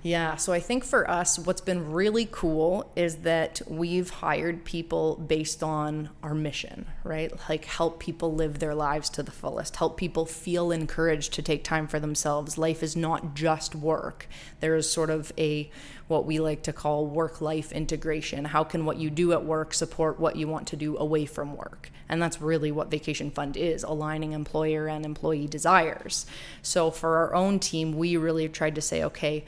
Yeah, 0.00 0.36
so 0.36 0.52
I 0.52 0.60
think 0.60 0.84
for 0.84 1.10
us, 1.10 1.40
what's 1.40 1.60
been 1.60 1.90
really 1.90 2.28
cool 2.30 2.90
is 2.94 3.16
that 3.16 3.60
we've 3.66 4.08
hired 4.08 4.64
people 4.64 5.16
based 5.16 5.60
on 5.62 6.10
our 6.22 6.34
mission, 6.34 6.86
right? 7.02 7.32
Like 7.48 7.64
help 7.64 7.98
people 7.98 8.32
live 8.32 8.60
their 8.60 8.76
lives 8.76 9.10
to 9.10 9.24
the 9.24 9.32
fullest, 9.32 9.76
help 9.76 9.96
people 9.96 10.24
feel 10.24 10.70
encouraged 10.70 11.34
to 11.34 11.42
take 11.42 11.64
time 11.64 11.88
for 11.88 11.98
themselves. 11.98 12.56
Life 12.56 12.82
is 12.84 12.94
not 12.94 13.34
just 13.34 13.74
work. 13.74 14.28
There 14.60 14.76
is 14.76 14.88
sort 14.88 15.10
of 15.10 15.32
a 15.36 15.68
what 16.08 16.24
we 16.24 16.40
like 16.40 16.62
to 16.62 16.72
call 16.72 17.06
work 17.06 17.40
life 17.40 17.70
integration. 17.70 18.46
How 18.46 18.64
can 18.64 18.84
what 18.84 18.96
you 18.96 19.10
do 19.10 19.32
at 19.32 19.44
work 19.44 19.72
support 19.74 20.18
what 20.18 20.36
you 20.36 20.48
want 20.48 20.66
to 20.68 20.76
do 20.76 20.96
away 20.98 21.26
from 21.26 21.54
work? 21.54 21.90
And 22.08 22.20
that's 22.20 22.40
really 22.40 22.72
what 22.72 22.90
Vacation 22.90 23.30
Fund 23.30 23.56
is 23.56 23.82
aligning 23.82 24.32
employer 24.32 24.88
and 24.88 25.04
employee 25.04 25.46
desires. 25.46 26.26
So 26.62 26.90
for 26.90 27.18
our 27.18 27.34
own 27.34 27.58
team, 27.60 27.92
we 27.92 28.16
really 28.16 28.48
tried 28.48 28.74
to 28.74 28.80
say, 28.80 29.04
okay, 29.04 29.44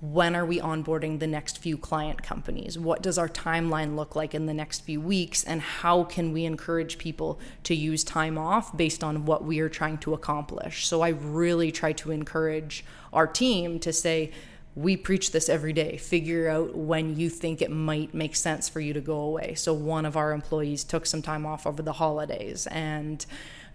when 0.00 0.34
are 0.34 0.44
we 0.44 0.58
onboarding 0.58 1.20
the 1.20 1.28
next 1.28 1.58
few 1.58 1.78
client 1.78 2.24
companies? 2.24 2.76
What 2.76 3.02
does 3.02 3.18
our 3.18 3.28
timeline 3.28 3.94
look 3.94 4.16
like 4.16 4.34
in 4.34 4.46
the 4.46 4.54
next 4.54 4.80
few 4.80 5.00
weeks? 5.00 5.44
And 5.44 5.60
how 5.60 6.02
can 6.02 6.32
we 6.32 6.44
encourage 6.44 6.98
people 6.98 7.38
to 7.62 7.74
use 7.76 8.02
time 8.02 8.36
off 8.36 8.76
based 8.76 9.04
on 9.04 9.26
what 9.26 9.44
we 9.44 9.60
are 9.60 9.68
trying 9.68 9.98
to 9.98 10.12
accomplish? 10.12 10.88
So 10.88 11.02
I 11.02 11.10
really 11.10 11.70
try 11.70 11.92
to 11.92 12.10
encourage 12.10 12.84
our 13.12 13.28
team 13.28 13.78
to 13.78 13.92
say, 13.92 14.32
we 14.74 14.96
preach 14.96 15.32
this 15.32 15.48
every 15.48 15.72
day. 15.72 15.96
Figure 15.96 16.48
out 16.48 16.74
when 16.74 17.16
you 17.16 17.28
think 17.28 17.60
it 17.60 17.70
might 17.70 18.14
make 18.14 18.34
sense 18.34 18.68
for 18.68 18.80
you 18.80 18.92
to 18.94 19.00
go 19.00 19.18
away. 19.18 19.54
So, 19.54 19.74
one 19.74 20.06
of 20.06 20.16
our 20.16 20.32
employees 20.32 20.84
took 20.84 21.06
some 21.06 21.22
time 21.22 21.44
off 21.44 21.66
over 21.66 21.82
the 21.82 21.92
holidays, 21.92 22.66
and 22.68 23.24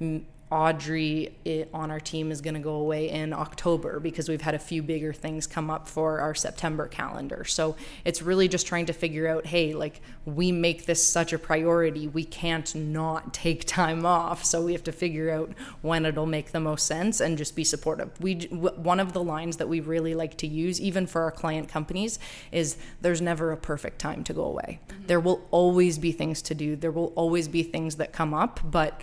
mm, 0.01 0.23
Audrey 0.49 1.35
it, 1.43 1.69
on 1.73 1.91
our 1.91 1.99
team 1.99 2.31
is 2.31 2.39
going 2.39 2.53
to 2.53 2.61
go 2.61 2.75
away 2.75 3.09
in 3.09 3.33
October 3.33 3.99
because 3.99 4.29
we've 4.29 4.41
had 4.41 4.55
a 4.55 4.59
few 4.59 4.81
bigger 4.81 5.11
things 5.11 5.45
come 5.45 5.69
up 5.69 5.89
for 5.89 6.21
our 6.21 6.33
September 6.33 6.87
calendar. 6.87 7.43
So 7.43 7.75
it's 8.05 8.21
really 8.21 8.47
just 8.47 8.65
trying 8.65 8.85
to 8.85 8.93
figure 8.93 9.27
out 9.27 9.45
hey, 9.45 9.73
like 9.73 9.99
we 10.25 10.53
make 10.53 10.85
this 10.85 11.05
such 11.05 11.33
a 11.33 11.39
priority, 11.39 12.07
we 12.07 12.23
can't 12.23 12.73
not 12.75 13.33
take 13.33 13.65
time 13.67 14.05
off. 14.05 14.45
So 14.45 14.63
we 14.63 14.71
have 14.71 14.85
to 14.85 14.93
figure 14.93 15.29
out 15.29 15.51
when 15.81 16.05
it'll 16.05 16.25
make 16.25 16.53
the 16.53 16.61
most 16.61 16.85
sense 16.85 17.19
and 17.19 17.37
just 17.37 17.53
be 17.53 17.65
supportive. 17.65 18.09
We 18.21 18.35
one 18.45 19.01
of 19.01 19.11
the 19.11 19.23
lines 19.23 19.57
that 19.57 19.67
we 19.67 19.81
really 19.81 20.15
like 20.15 20.37
to 20.37 20.47
use 20.47 20.79
even 20.79 21.07
for 21.07 21.23
our 21.23 21.31
client 21.31 21.67
companies 21.67 22.19
is 22.53 22.77
there's 23.01 23.21
never 23.21 23.51
a 23.51 23.57
perfect 23.57 23.99
time 23.99 24.23
to 24.23 24.33
go 24.33 24.45
away. 24.45 24.79
Mm-hmm. 24.87 25.07
There 25.07 25.19
will 25.19 25.45
always 25.51 25.97
be 25.97 26.13
things 26.13 26.41
to 26.43 26.55
do. 26.55 26.77
There 26.77 26.91
will 26.91 27.11
always 27.15 27.49
be 27.49 27.63
things 27.63 27.97
that 27.97 28.13
come 28.13 28.33
up, 28.33 28.61
but 28.63 29.01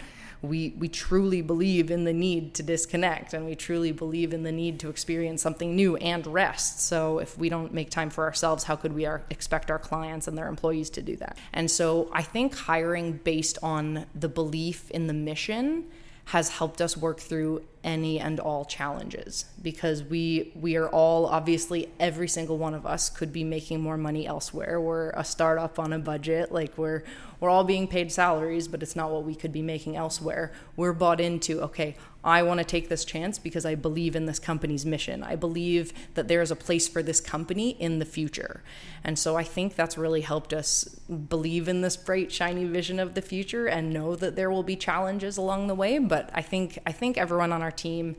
we 0.49 0.75
we 0.79 0.89
truly 0.89 1.43
believe 1.43 1.91
in 1.91 2.05
the 2.05 2.13
need 2.13 2.55
to 2.55 2.63
disconnect 2.63 3.35
and 3.35 3.47
we 3.47 3.55
truly 3.55 3.93
believe 3.93 4.33
in 4.33 4.43
the 4.43 4.53
need 4.53 4.81
to 4.81 4.89
experience 4.89 5.43
something 5.43 5.75
new 5.75 5.97
and 5.97 6.27
rest. 6.27 6.81
So 6.81 7.19
if 7.19 7.37
we 7.39 7.49
don't 7.49 7.73
make 7.73 7.91
time 7.91 8.11
for 8.11 8.25
ourselves 8.25 8.65
how 8.65 8.77
could 8.77 8.93
we 8.93 9.07
our, 9.07 9.23
expect 9.31 9.71
our 9.71 9.79
clients 9.79 10.29
and 10.29 10.37
their 10.37 10.49
employees 10.49 10.91
to 10.91 11.03
do 11.03 11.17
that? 11.17 11.39
And 11.53 11.71
so 11.71 12.11
i 12.13 12.23
think 12.23 12.55
hiring 12.55 13.13
based 13.25 13.59
on 13.63 14.07
the 14.15 14.29
belief 14.29 14.91
in 14.91 15.07
the 15.07 15.13
mission 15.13 15.85
has 16.27 16.49
helped 16.49 16.81
us 16.81 16.97
work 16.97 17.21
through 17.21 17.63
any 17.85 18.19
and 18.19 18.41
all 18.41 18.65
challenges 18.65 19.45
because 19.63 20.03
we 20.03 20.51
we 20.55 20.75
are 20.75 20.89
all 20.89 21.27
obviously 21.27 21.89
every 22.01 22.27
single 22.27 22.59
one 22.59 22.75
of 22.75 22.87
us 22.87 23.11
could 23.11 23.33
be 23.33 23.45
making 23.45 23.81
more 23.81 23.97
money 23.97 24.27
elsewhere 24.27 24.81
we're 24.81 25.11
a 25.11 25.25
startup 25.25 25.79
on 25.79 25.93
a 25.93 25.99
budget 25.99 26.51
like 26.51 26.77
we're 26.79 27.03
we're 27.41 27.51
all 27.51 27.65
being 27.65 27.87
paid 27.87 28.11
salaries 28.11 28.67
but 28.67 28.83
it's 28.83 28.97
not 28.97 29.11
what 29.11 29.23
we 29.23 29.35
could 29.35 29.53
be 29.53 29.63
making 29.63 29.97
elsewhere 29.97 30.51
we're 30.77 30.93
bought 30.93 31.21
into 31.21 31.61
okay 31.61 31.95
I 32.25 32.43
want 32.43 32.59
to 32.59 32.65
take 32.65 32.89
this 32.89 33.05
chance 33.05 33.39
because 33.39 33.67
I 33.67 33.75
believe 33.75 34.17
in 34.17 34.25
this 34.25 34.39
company's 34.39 34.87
mission. 34.87 35.23
I 35.23 35.37
believe 35.37 35.93
that 36.15 36.27
there 36.27 36.41
is 36.41 36.51
a 36.51 36.57
place 36.57 36.89
for 36.89 37.03
this 37.03 37.21
company 37.21 37.71
in 37.73 37.99
the 37.99 38.07
future. 38.07 38.63
And 39.05 39.19
so 39.19 39.37
I 39.37 39.45
think 39.45 39.77
that's 39.77 39.99
really 39.99 40.23
helped 40.23 40.55
us 40.55 40.85
believe 41.29 41.69
in 41.69 41.83
this 41.83 41.99
bright 41.99 42.33
shiny 42.33 42.65
vision 42.65 42.99
of 42.99 43.15
the 43.15 43.21
future 43.21 43.67
and 43.67 43.93
know 43.93 44.17
that 44.17 44.37
there 44.37 44.51
will 44.51 44.63
be 44.63 44.75
challenges 44.75 45.37
along 45.37 45.67
the 45.67 45.75
way, 45.75 45.99
but 45.99 46.31
I 46.33 46.41
think 46.41 46.79
I 46.87 46.93
think 46.93 47.19
everyone 47.19 47.53
on 47.53 47.61
our 47.61 47.71
team 47.77 48.17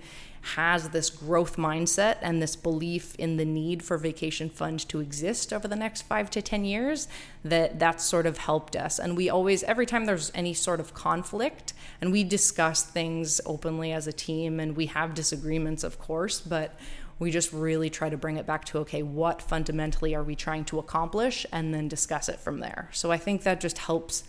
has 0.53 0.89
this 0.89 1.09
growth 1.09 1.57
mindset 1.57 2.17
and 2.21 2.39
this 2.39 2.55
belief 2.55 3.15
in 3.15 3.37
the 3.37 3.45
need 3.45 3.81
for 3.81 3.97
vacation 3.97 4.47
fund 4.47 4.87
to 4.87 4.99
exist 4.99 5.51
over 5.51 5.67
the 5.67 5.75
next 5.75 6.03
5 6.03 6.29
to 6.29 6.41
10 6.41 6.65
years 6.65 7.07
that 7.43 7.79
that's 7.79 8.05
sort 8.05 8.27
of 8.27 8.37
helped 8.37 8.75
us. 8.75 8.99
And 8.99 9.17
we 9.17 9.27
always 9.27 9.63
every 9.63 9.87
time 9.87 10.05
there's 10.05 10.31
any 10.35 10.53
sort 10.53 10.79
of 10.79 10.93
conflict 10.93 11.73
and 11.99 12.11
we 12.11 12.23
discuss 12.23 12.83
things 12.83 13.41
openly 13.45 13.91
as 13.91 14.05
a 14.05 14.13
team 14.13 14.59
and 14.59 14.77
we 14.77 14.85
have 14.85 15.15
disagreements 15.15 15.83
of 15.83 15.97
course 15.97 16.39
but 16.41 16.77
we 17.17 17.31
just 17.31 17.53
really 17.53 17.89
try 17.89 18.09
to 18.09 18.17
bring 18.17 18.37
it 18.37 18.45
back 18.45 18.65
to 18.65 18.79
okay 18.79 19.03
what 19.03 19.41
fundamentally 19.41 20.15
are 20.15 20.23
we 20.23 20.35
trying 20.35 20.65
to 20.65 20.79
accomplish 20.79 21.45
and 21.51 21.73
then 21.73 21.87
discuss 21.87 22.29
it 22.29 22.39
from 22.39 22.59
there 22.59 22.89
so 22.91 23.11
i 23.11 23.17
think 23.17 23.43
that 23.43 23.59
just 23.59 23.77
helps 23.77 24.23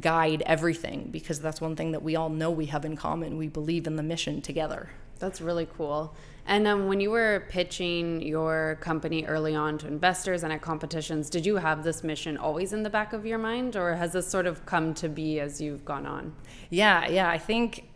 guide 0.00 0.42
everything 0.46 1.08
because 1.10 1.40
that's 1.40 1.60
one 1.60 1.76
thing 1.76 1.92
that 1.92 2.02
we 2.02 2.16
all 2.16 2.28
know 2.28 2.50
we 2.50 2.66
have 2.66 2.84
in 2.84 2.96
common 2.96 3.36
we 3.36 3.48
believe 3.48 3.86
in 3.86 3.96
the 3.96 4.02
mission 4.02 4.40
together 4.40 4.90
that's 5.18 5.40
really 5.40 5.66
cool. 5.76 6.14
And 6.46 6.66
um, 6.66 6.86
when 6.88 7.00
you 7.00 7.10
were 7.10 7.44
pitching 7.48 8.22
your 8.22 8.78
company 8.80 9.26
early 9.26 9.54
on 9.54 9.76
to 9.78 9.86
investors 9.86 10.44
and 10.44 10.52
at 10.52 10.62
competitions, 10.62 11.28
did 11.28 11.44
you 11.44 11.56
have 11.56 11.84
this 11.84 12.02
mission 12.02 12.38
always 12.38 12.72
in 12.72 12.82
the 12.82 12.90
back 12.90 13.12
of 13.12 13.26
your 13.26 13.38
mind, 13.38 13.76
or 13.76 13.94
has 13.96 14.12
this 14.12 14.28
sort 14.28 14.46
of 14.46 14.64
come 14.64 14.94
to 14.94 15.08
be 15.08 15.40
as 15.40 15.60
you've 15.60 15.84
gone 15.84 16.06
on? 16.06 16.34
Yeah, 16.70 17.06
yeah. 17.08 17.28
I 17.28 17.38
think 17.38 17.88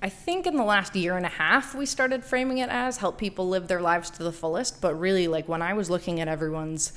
I 0.00 0.08
think 0.08 0.46
in 0.46 0.56
the 0.56 0.64
last 0.64 0.94
year 0.94 1.16
and 1.16 1.26
a 1.26 1.30
half 1.30 1.74
we 1.74 1.84
started 1.84 2.24
framing 2.24 2.58
it 2.58 2.70
as 2.70 2.98
help 2.98 3.18
people 3.18 3.48
live 3.48 3.66
their 3.66 3.80
lives 3.80 4.10
to 4.10 4.22
the 4.22 4.32
fullest. 4.32 4.80
But 4.80 4.94
really, 4.94 5.26
like 5.26 5.48
when 5.48 5.62
I 5.62 5.72
was 5.72 5.90
looking 5.90 6.20
at 6.20 6.28
everyone's 6.28 6.92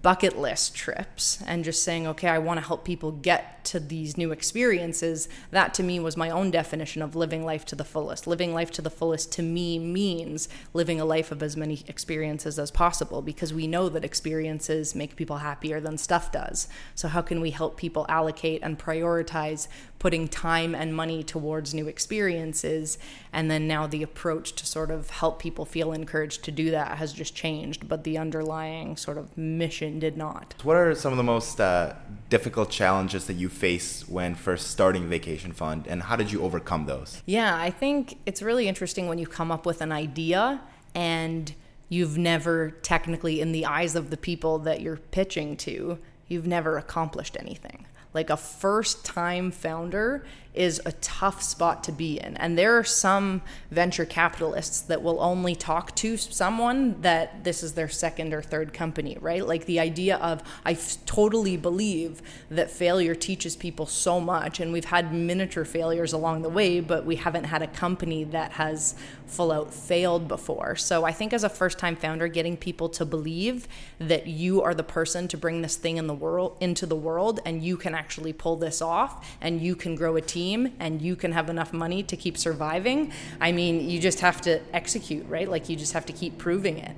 bucket 0.00 0.38
list 0.38 0.76
trips 0.76 1.42
and 1.44 1.64
just 1.64 1.82
saying, 1.82 2.06
okay, 2.06 2.28
I 2.28 2.38
want 2.38 2.60
to 2.60 2.66
help 2.66 2.84
people 2.84 3.10
get 3.10 3.64
to 3.64 3.80
these 3.80 4.16
new 4.16 4.30
experiences, 4.30 5.28
that 5.50 5.74
to 5.74 5.82
me 5.82 5.98
was 5.98 6.16
my 6.16 6.30
own 6.30 6.52
definition 6.52 7.02
of 7.02 7.16
living 7.16 7.44
life 7.44 7.64
to 7.66 7.76
the 7.76 7.84
fullest. 7.84 8.26
Living 8.26 8.54
life 8.54 8.70
to 8.72 8.82
the 8.82 8.90
fullest 8.90 9.32
to 9.32 9.42
me 9.42 9.80
means 9.80 10.48
living 10.72 11.00
a 11.00 11.04
life 11.04 11.32
of 11.32 11.42
as 11.42 11.56
many 11.56 11.82
experiences 11.88 12.58
as 12.58 12.70
possible 12.70 13.22
because 13.22 13.52
we 13.52 13.66
know 13.66 13.88
that 13.88 14.04
experiences 14.04 14.94
make 14.94 15.16
people 15.16 15.38
happier 15.38 15.80
than 15.80 15.98
stuff 15.98 16.30
does. 16.30 16.68
So, 16.94 17.08
how 17.08 17.22
can 17.22 17.40
we 17.40 17.50
help 17.50 17.76
people 17.76 18.06
allocate 18.08 18.62
and 18.62 18.78
prioritize 18.78 19.66
putting 20.02 20.26
time 20.26 20.74
and 20.74 20.92
money 20.92 21.22
towards 21.22 21.72
new 21.72 21.86
experiences? 21.86 22.98
And 23.32 23.48
then 23.48 23.68
now 23.68 23.86
the 23.86 24.02
approach 24.02 24.52
to 24.54 24.66
sort 24.66 24.90
of 24.90 25.10
help 25.10 25.38
people 25.38 25.64
feel 25.64 25.92
encouraged 25.92 26.42
to 26.42 26.50
do 26.50 26.72
that 26.72 26.98
has 26.98 27.12
just 27.12 27.36
changed, 27.36 27.88
but 27.88 28.02
the 28.02 28.18
underlying 28.18 28.96
sort 28.96 29.16
of 29.16 29.38
mission 29.38 30.00
did 30.00 30.16
not. 30.16 30.56
What 30.64 30.76
are 30.76 30.92
some 30.96 31.12
of 31.12 31.18
the 31.18 31.22
most 31.22 31.60
uh, 31.60 31.94
difficult 32.28 32.68
challenges 32.68 33.26
that 33.26 33.34
you 33.34 33.48
face 33.48 34.08
when 34.08 34.34
first 34.34 34.72
starting 34.72 35.08
Vacation 35.08 35.52
Fund, 35.52 35.86
and 35.86 36.02
how 36.02 36.16
did 36.16 36.32
you 36.32 36.42
overcome 36.42 36.86
those? 36.86 37.22
Yeah, 37.24 37.56
I 37.56 37.70
think 37.70 38.18
it's 38.26 38.42
really 38.42 38.66
interesting 38.66 39.06
when 39.06 39.18
you 39.18 39.28
come 39.28 39.52
up 39.52 39.64
with 39.64 39.80
an 39.80 39.92
idea 39.92 40.62
and 40.96 41.54
you've 41.88 42.18
never 42.18 42.72
technically, 42.82 43.40
in 43.40 43.52
the 43.52 43.66
eyes 43.66 43.94
of 43.94 44.10
the 44.10 44.16
people 44.16 44.58
that 44.58 44.80
you're 44.80 44.96
pitching 44.96 45.56
to, 45.58 46.00
you've 46.26 46.48
never 46.48 46.76
accomplished 46.76 47.36
anything. 47.38 47.86
Like 48.14 48.30
a 48.30 48.36
first 48.36 49.04
time 49.04 49.50
founder 49.50 50.24
is 50.54 50.82
a 50.84 50.92
tough 50.92 51.42
spot 51.42 51.82
to 51.84 51.92
be 51.92 52.20
in. 52.20 52.36
And 52.36 52.58
there 52.58 52.76
are 52.78 52.84
some 52.84 53.40
venture 53.70 54.04
capitalists 54.04 54.82
that 54.82 55.02
will 55.02 55.18
only 55.20 55.54
talk 55.54 55.94
to 55.96 56.16
someone 56.18 57.00
that 57.00 57.44
this 57.44 57.62
is 57.62 57.72
their 57.72 57.88
second 57.88 58.34
or 58.34 58.42
third 58.42 58.74
company, 58.74 59.16
right? 59.20 59.46
Like 59.46 59.64
the 59.64 59.80
idea 59.80 60.16
of, 60.18 60.42
I 60.64 60.74
totally 61.06 61.56
believe 61.56 62.20
that 62.50 62.70
failure 62.70 63.14
teaches 63.14 63.56
people 63.56 63.86
so 63.86 64.20
much. 64.20 64.60
And 64.60 64.72
we've 64.72 64.84
had 64.84 65.14
miniature 65.14 65.64
failures 65.64 66.12
along 66.12 66.42
the 66.42 66.50
way, 66.50 66.80
but 66.80 67.06
we 67.06 67.16
haven't 67.16 67.44
had 67.44 67.62
a 67.62 67.66
company 67.68 68.24
that 68.24 68.52
has 68.52 68.94
full 69.26 69.52
out 69.52 69.72
failed 69.72 70.28
before. 70.28 70.76
So 70.76 71.04
I 71.04 71.12
think 71.12 71.32
as 71.32 71.44
a 71.44 71.48
first 71.48 71.78
time 71.78 71.96
founder, 71.96 72.28
getting 72.28 72.58
people 72.58 72.90
to 72.90 73.06
believe 73.06 73.66
that 73.98 74.26
you 74.26 74.60
are 74.60 74.74
the 74.74 74.82
person 74.82 75.28
to 75.28 75.38
bring 75.38 75.62
this 75.62 75.76
thing 75.76 75.96
in 75.96 76.06
the 76.06 76.14
world 76.14 76.58
into 76.60 76.84
the 76.84 76.96
world 76.96 77.40
and 77.46 77.62
you 77.62 77.78
can 77.78 77.94
actually 77.94 78.34
pull 78.34 78.56
this 78.56 78.82
off 78.82 79.26
and 79.40 79.62
you 79.62 79.74
can 79.74 79.94
grow 79.94 80.16
a 80.16 80.20
team 80.20 80.41
team 80.42 80.72
and 80.80 81.00
you 81.00 81.14
can 81.14 81.32
have 81.32 81.48
enough 81.48 81.72
money 81.72 82.02
to 82.02 82.16
keep 82.16 82.36
surviving, 82.36 83.12
I 83.40 83.52
mean, 83.52 83.88
you 83.88 83.98
just 84.00 84.20
have 84.20 84.40
to 84.42 84.60
execute, 84.72 85.24
right? 85.28 85.48
Like 85.48 85.68
you 85.68 85.76
just 85.76 85.92
have 85.92 86.06
to 86.06 86.12
keep 86.12 86.38
proving 86.38 86.78
it. 86.78 86.96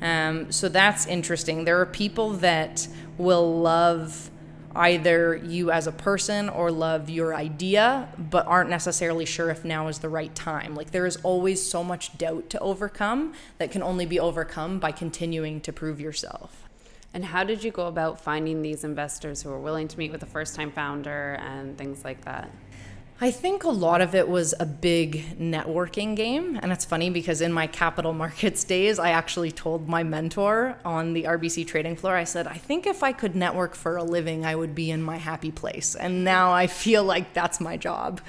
Um, 0.00 0.50
so 0.52 0.68
that's 0.68 1.06
interesting. 1.06 1.64
There 1.64 1.80
are 1.80 1.86
people 1.86 2.28
that 2.48 2.88
will 3.18 3.60
love 3.60 4.30
either 4.74 5.36
you 5.36 5.70
as 5.70 5.86
a 5.86 5.92
person 5.92 6.48
or 6.50 6.70
love 6.70 7.08
your 7.08 7.34
idea, 7.34 8.08
but 8.18 8.46
aren't 8.46 8.68
necessarily 8.68 9.24
sure 9.24 9.48
if 9.50 9.64
now 9.64 9.88
is 9.88 9.98
the 10.00 10.08
right 10.08 10.34
time. 10.34 10.74
Like 10.74 10.90
there 10.90 11.06
is 11.06 11.16
always 11.22 11.60
so 11.62 11.82
much 11.82 12.16
doubt 12.18 12.50
to 12.50 12.58
overcome 12.60 13.32
that 13.58 13.70
can 13.70 13.82
only 13.82 14.06
be 14.06 14.20
overcome 14.20 14.78
by 14.78 14.92
continuing 14.92 15.60
to 15.62 15.72
prove 15.72 15.98
yourself. 16.00 16.66
And 17.14 17.24
how 17.24 17.44
did 17.44 17.64
you 17.64 17.70
go 17.70 17.86
about 17.86 18.20
finding 18.20 18.60
these 18.60 18.84
investors 18.84 19.42
who 19.42 19.50
are 19.50 19.58
willing 19.58 19.88
to 19.88 19.98
meet 19.98 20.12
with 20.12 20.22
a 20.22 20.26
first 20.26 20.54
time 20.54 20.70
founder 20.70 21.38
and 21.40 21.78
things 21.78 22.04
like 22.04 22.22
that? 22.26 22.50
I 23.18 23.30
think 23.30 23.64
a 23.64 23.70
lot 23.70 24.02
of 24.02 24.14
it 24.14 24.28
was 24.28 24.52
a 24.60 24.66
big 24.66 25.38
networking 25.38 26.14
game. 26.14 26.58
And 26.62 26.70
it's 26.70 26.84
funny 26.84 27.08
because 27.08 27.40
in 27.40 27.50
my 27.50 27.66
capital 27.66 28.12
markets 28.24 28.62
days, 28.62 28.98
I 28.98 29.10
actually 29.10 29.50
told 29.52 29.88
my 29.88 30.02
mentor 30.02 30.76
on 30.84 31.14
the 31.14 31.22
RBC 31.22 31.66
trading 31.66 31.96
floor, 31.96 32.14
I 32.14 32.24
said, 32.24 32.46
I 32.46 32.58
think 32.58 32.86
if 32.86 33.02
I 33.02 33.12
could 33.12 33.34
network 33.34 33.74
for 33.74 33.96
a 33.96 34.04
living, 34.04 34.44
I 34.44 34.54
would 34.54 34.74
be 34.74 34.90
in 34.90 35.02
my 35.02 35.16
happy 35.16 35.50
place. 35.50 35.94
And 35.94 36.24
now 36.24 36.52
I 36.52 36.66
feel 36.66 37.04
like 37.04 37.32
that's 37.32 37.58
my 37.58 37.78
job. 37.78 38.20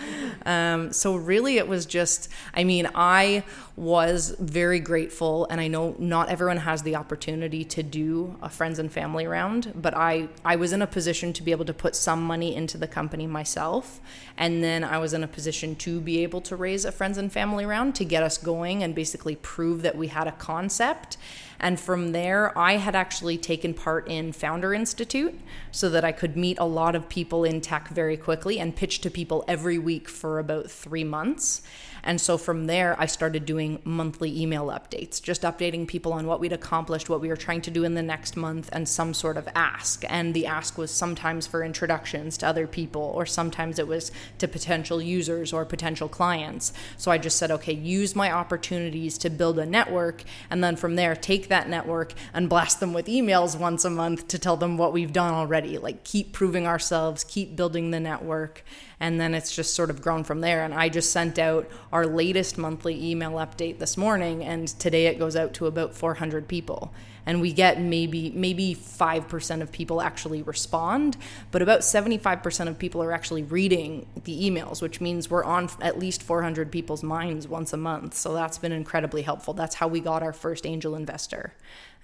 Um, 0.46 0.94
so 0.94 1.16
really, 1.16 1.58
it 1.58 1.68
was 1.68 1.86
just, 1.86 2.30
I 2.54 2.64
mean, 2.64 2.90
I 2.96 3.44
was 3.78 4.36
very 4.40 4.80
grateful. 4.80 5.46
And 5.52 5.62
I 5.62 5.68
know 5.68 5.96
not 6.00 6.30
everyone 6.30 6.58
has 6.58 6.82
the 6.82 6.96
opportunity 6.96 7.64
to 7.66 7.84
do 7.84 8.36
a 8.42 8.50
friends 8.50 8.80
and 8.80 8.92
family 8.92 9.28
round, 9.28 9.72
but 9.76 9.96
I, 9.96 10.30
I 10.44 10.56
was 10.56 10.74
in 10.74 10.82
a 10.82 10.88
position 10.88 11.32
to 11.34 11.44
be 11.44 11.52
able 11.52 11.66
to 11.66 11.76
put 11.76 11.96
some 11.96 12.24
money 12.24 12.56
into 12.56 12.78
the 12.80 12.88
company 12.88 13.28
myself. 13.28 14.02
And 14.36 14.64
then 14.64 14.84
I 14.84 14.98
was 14.98 15.14
in 15.14 15.24
a 15.24 15.28
position 15.28 15.76
to 15.78 16.02
be 16.02 16.24
able 16.24 16.42
to 16.42 16.56
raise 16.56 16.86
a 16.86 16.92
friends 16.92 17.20
and 17.20 17.32
family 17.32 17.66
round 17.66 17.94
to 17.96 18.04
get 18.04 18.24
us 18.24 18.40
going 18.40 18.82
and 18.82 18.96
basically 18.96 19.36
prove 19.36 19.84
that 19.84 19.96
we 19.96 20.08
had 20.08 20.28
a 20.28 20.32
concept. 20.32 21.18
And 21.60 21.80
from 21.80 22.12
there, 22.12 22.58
I 22.58 22.78
had 22.78 22.96
actually 22.96 23.38
taken 23.38 23.74
part 23.74 24.08
in 24.08 24.32
Founder 24.32 24.74
Institute 24.74 25.40
so 25.72 25.90
that 25.90 26.06
I 26.06 26.12
could 26.12 26.38
meet 26.38 26.60
a 26.60 26.66
lot 26.66 26.96
of 26.96 27.10
people 27.10 27.44
in 27.44 27.62
tech 27.62 27.90
very 27.90 28.18
quickly 28.18 28.60
and 28.60 28.76
pitch 28.76 29.02
to 29.02 29.10
people 29.10 29.44
every 29.48 29.78
week 29.78 30.08
for 30.08 30.40
about 30.40 30.70
three 30.70 31.04
months. 31.04 31.62
And 32.04 32.22
so 32.22 32.38
from 32.38 32.68
there, 32.68 32.96
I 32.98 33.06
started 33.06 33.46
doing 33.46 33.82
monthly 33.84 34.42
email 34.42 34.68
updates, 34.68 35.22
just 35.22 35.42
updating 35.42 35.86
people 35.86 36.14
on 36.14 36.26
what 36.26 36.40
we'd 36.40 36.54
accomplished, 36.54 37.10
what 37.10 37.20
we 37.20 37.28
were 37.28 37.36
trying 37.36 37.62
to 37.62 37.72
do 37.72 37.84
in 37.84 37.96
the 37.96 38.02
next 38.02 38.38
month, 38.38 38.70
and 38.72 38.88
some 38.88 39.14
sort 39.14 39.36
of 39.36 39.50
ask. 39.56 40.06
And 40.08 40.34
the 40.34 40.46
ask 40.46 40.78
was 40.78 40.90
sometimes 40.90 41.48
for 41.48 41.64
introductions 41.64 42.38
to 42.38 42.48
other 42.48 42.66
people, 42.66 43.02
or 43.02 43.26
sometimes 43.26 43.78
it 43.78 43.88
was 43.88 44.12
to 44.38 44.48
potential 44.48 45.02
users 45.02 45.52
or 45.52 45.66
potential 45.66 46.08
clients. 46.08 46.72
So 46.96 47.12
I 47.12 47.18
just 47.18 47.38
said, 47.38 47.52
okay, 47.52 47.74
use 47.74 48.16
my 48.16 48.32
opportunities 48.32 49.18
to 49.18 49.30
build 49.30 49.60
a 49.60 49.66
network. 49.66 50.24
And 50.50 50.64
then 50.64 50.78
from 50.78 50.96
there, 50.96 51.14
take 51.14 51.47
that 51.50 51.70
network 51.70 52.14
and 52.34 52.50
blast 52.50 52.80
them 52.80 52.94
with 52.94 53.08
emails 53.08 53.58
once 53.58 53.86
a 53.86 53.90
month 53.90 54.28
to 54.30 54.40
tell 54.40 54.58
them 54.58 54.78
what 54.78 54.94
we've 54.94 55.14
done 55.14 55.34
already. 55.34 55.78
Like 55.78 56.04
keep 56.04 56.34
proving 56.34 56.68
ourselves, 56.68 57.24
keep 57.24 57.56
building 57.56 57.92
the 57.92 58.00
network 58.00 58.64
and 59.00 59.20
then 59.20 59.34
it's 59.34 59.56
just 59.56 59.76
sort 59.76 59.90
of 59.90 60.02
grown 60.02 60.24
from 60.24 60.42
there 60.42 60.64
and 60.64 60.74
i 60.74 60.90
just 60.90 61.12
sent 61.12 61.38
out 61.38 61.70
our 61.92 62.06
latest 62.06 62.58
monthly 62.58 63.12
email 63.12 63.34
update 63.34 63.80
this 63.80 63.98
morning 63.98 64.44
and 64.44 64.68
today 64.80 65.08
it 65.08 65.20
goes 65.20 65.36
out 65.36 65.54
to 65.54 65.68
about 65.68 65.94
400 65.94 66.48
people 66.48 66.94
and 67.28 67.42
we 67.42 67.54
get 67.54 67.80
maybe 67.80 68.32
maybe 68.32 68.74
5% 68.74 69.62
of 69.62 69.72
people 69.72 70.02
actually 70.02 70.42
respond 70.42 71.16
but 71.52 71.62
about 71.62 71.82
75% 71.82 72.68
of 72.68 72.80
people 72.80 73.04
are 73.04 73.12
actually 73.12 73.44
reading 73.44 74.08
the 74.24 74.50
emails 74.50 74.82
which 74.82 75.00
means 75.00 75.30
we're 75.30 75.44
on 75.44 75.70
at 75.82 76.00
least 76.00 76.24
400 76.24 76.72
people's 76.72 77.04
minds 77.04 77.48
once 77.48 77.74
a 77.74 77.78
month. 77.78 78.14
So 78.14 78.34
that's 78.34 78.58
been 78.58 78.72
incredibly 78.72 79.22
helpful. 79.22 79.54
That's 79.54 79.76
how 79.76 79.88
we 79.88 80.00
got 80.00 80.24
our 80.24 80.34
first 80.34 80.66
angel 80.66 80.96
investor. 80.96 81.54